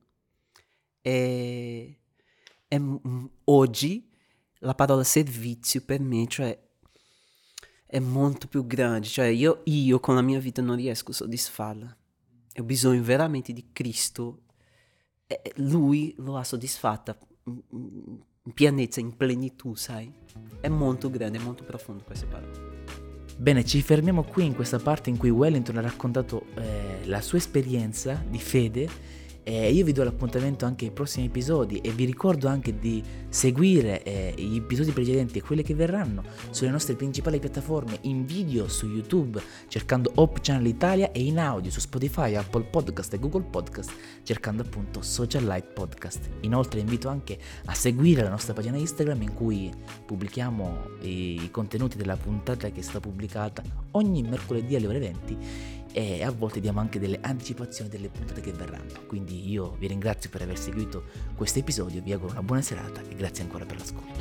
E, 1.02 1.98
e 2.68 2.82
oggi 3.44 4.08
la 4.60 4.74
parola 4.74 5.02
servizio 5.04 5.80
per 5.84 6.00
me, 6.00 6.26
cioè, 6.26 6.58
è 7.90 7.98
molto 7.98 8.46
più 8.46 8.66
grande. 8.66 9.06
Cioè, 9.08 9.26
io, 9.26 9.62
io 9.64 9.98
con 9.98 10.14
la 10.14 10.22
mia 10.22 10.38
vita 10.38 10.62
non 10.62 10.76
riesco 10.76 11.10
a 11.10 11.14
soddisfarla. 11.14 11.96
Ho 12.58 12.62
bisogno 12.62 13.02
veramente 13.02 13.52
di 13.52 13.70
Cristo. 13.72 14.42
E 15.26 15.52
lui 15.56 16.14
lo 16.18 16.36
ha 16.36 16.44
soddisfatta 16.44 17.18
in, 17.44 18.52
pienezza, 18.54 19.00
in 19.00 19.16
plenitù, 19.16 19.74
sai? 19.74 20.12
È 20.60 20.68
molto 20.68 21.10
grande, 21.10 21.38
è 21.38 21.42
molto 21.42 21.64
profondo 21.64 22.04
questa 22.04 22.26
parola. 22.26 22.68
Bene, 23.36 23.64
ci 23.64 23.82
fermiamo 23.82 24.22
qui 24.22 24.44
in 24.44 24.54
questa 24.54 24.78
parte 24.78 25.10
in 25.10 25.16
cui 25.16 25.30
Wellington 25.30 25.78
ha 25.78 25.80
raccontato 25.80 26.46
eh, 26.56 27.06
la 27.06 27.20
sua 27.20 27.38
esperienza 27.38 28.22
di 28.28 28.38
fede. 28.38 28.88
E 29.50 29.72
io 29.72 29.84
vi 29.84 29.90
do 29.90 30.04
l'appuntamento 30.04 30.64
anche 30.64 30.84
ai 30.84 30.90
prossimi 30.92 31.26
episodi 31.26 31.78
e 31.78 31.90
vi 31.90 32.04
ricordo 32.04 32.46
anche 32.46 32.78
di 32.78 33.02
seguire 33.28 34.00
eh, 34.04 34.32
gli 34.36 34.54
episodi 34.54 34.92
precedenti 34.92 35.38
e 35.38 35.42
quelli 35.42 35.64
che 35.64 35.74
verranno 35.74 36.22
sulle 36.50 36.70
nostre 36.70 36.94
principali 36.94 37.40
piattaforme 37.40 37.98
in 38.02 38.24
video 38.24 38.68
su 38.68 38.86
YouTube 38.86 39.42
cercando 39.66 40.12
Hope 40.14 40.38
Channel 40.40 40.66
Italia 40.66 41.10
e 41.10 41.24
in 41.24 41.40
audio 41.40 41.68
su 41.72 41.80
Spotify, 41.80 42.36
Apple 42.36 42.62
Podcast 42.62 43.12
e 43.14 43.18
Google 43.18 43.42
Podcast 43.42 43.90
cercando 44.22 44.62
appunto 44.62 45.02
Social 45.02 45.42
Light 45.42 45.72
Podcast. 45.72 46.30
Inoltre 46.42 46.78
invito 46.78 47.08
anche 47.08 47.36
a 47.64 47.74
seguire 47.74 48.22
la 48.22 48.30
nostra 48.30 48.54
pagina 48.54 48.76
Instagram 48.76 49.20
in 49.22 49.34
cui 49.34 49.68
pubblichiamo 50.06 50.90
i 51.00 51.48
contenuti 51.50 51.96
della 51.96 52.16
puntata 52.16 52.70
che 52.70 52.78
è 52.78 52.82
stata 52.84 53.00
pubblicata 53.00 53.64
ogni 53.92 54.22
mercoledì 54.22 54.76
alle 54.76 54.86
ore 54.86 54.98
20 55.00 55.78
e 55.92 56.22
a 56.22 56.30
volte 56.30 56.60
diamo 56.60 56.80
anche 56.80 56.98
delle 56.98 57.18
anticipazioni 57.20 57.90
delle 57.90 58.08
puntate 58.08 58.40
che 58.40 58.52
verranno. 58.52 59.06
Quindi 59.06 59.50
io 59.50 59.76
vi 59.78 59.86
ringrazio 59.86 60.30
per 60.30 60.42
aver 60.42 60.58
seguito 60.58 61.04
questo 61.34 61.58
episodio, 61.58 62.02
vi 62.02 62.12
auguro 62.12 62.32
una 62.32 62.42
buona 62.42 62.62
serata 62.62 63.00
e 63.00 63.14
grazie 63.14 63.44
ancora 63.44 63.64
per 63.64 63.78
l'ascolto. 63.78 64.20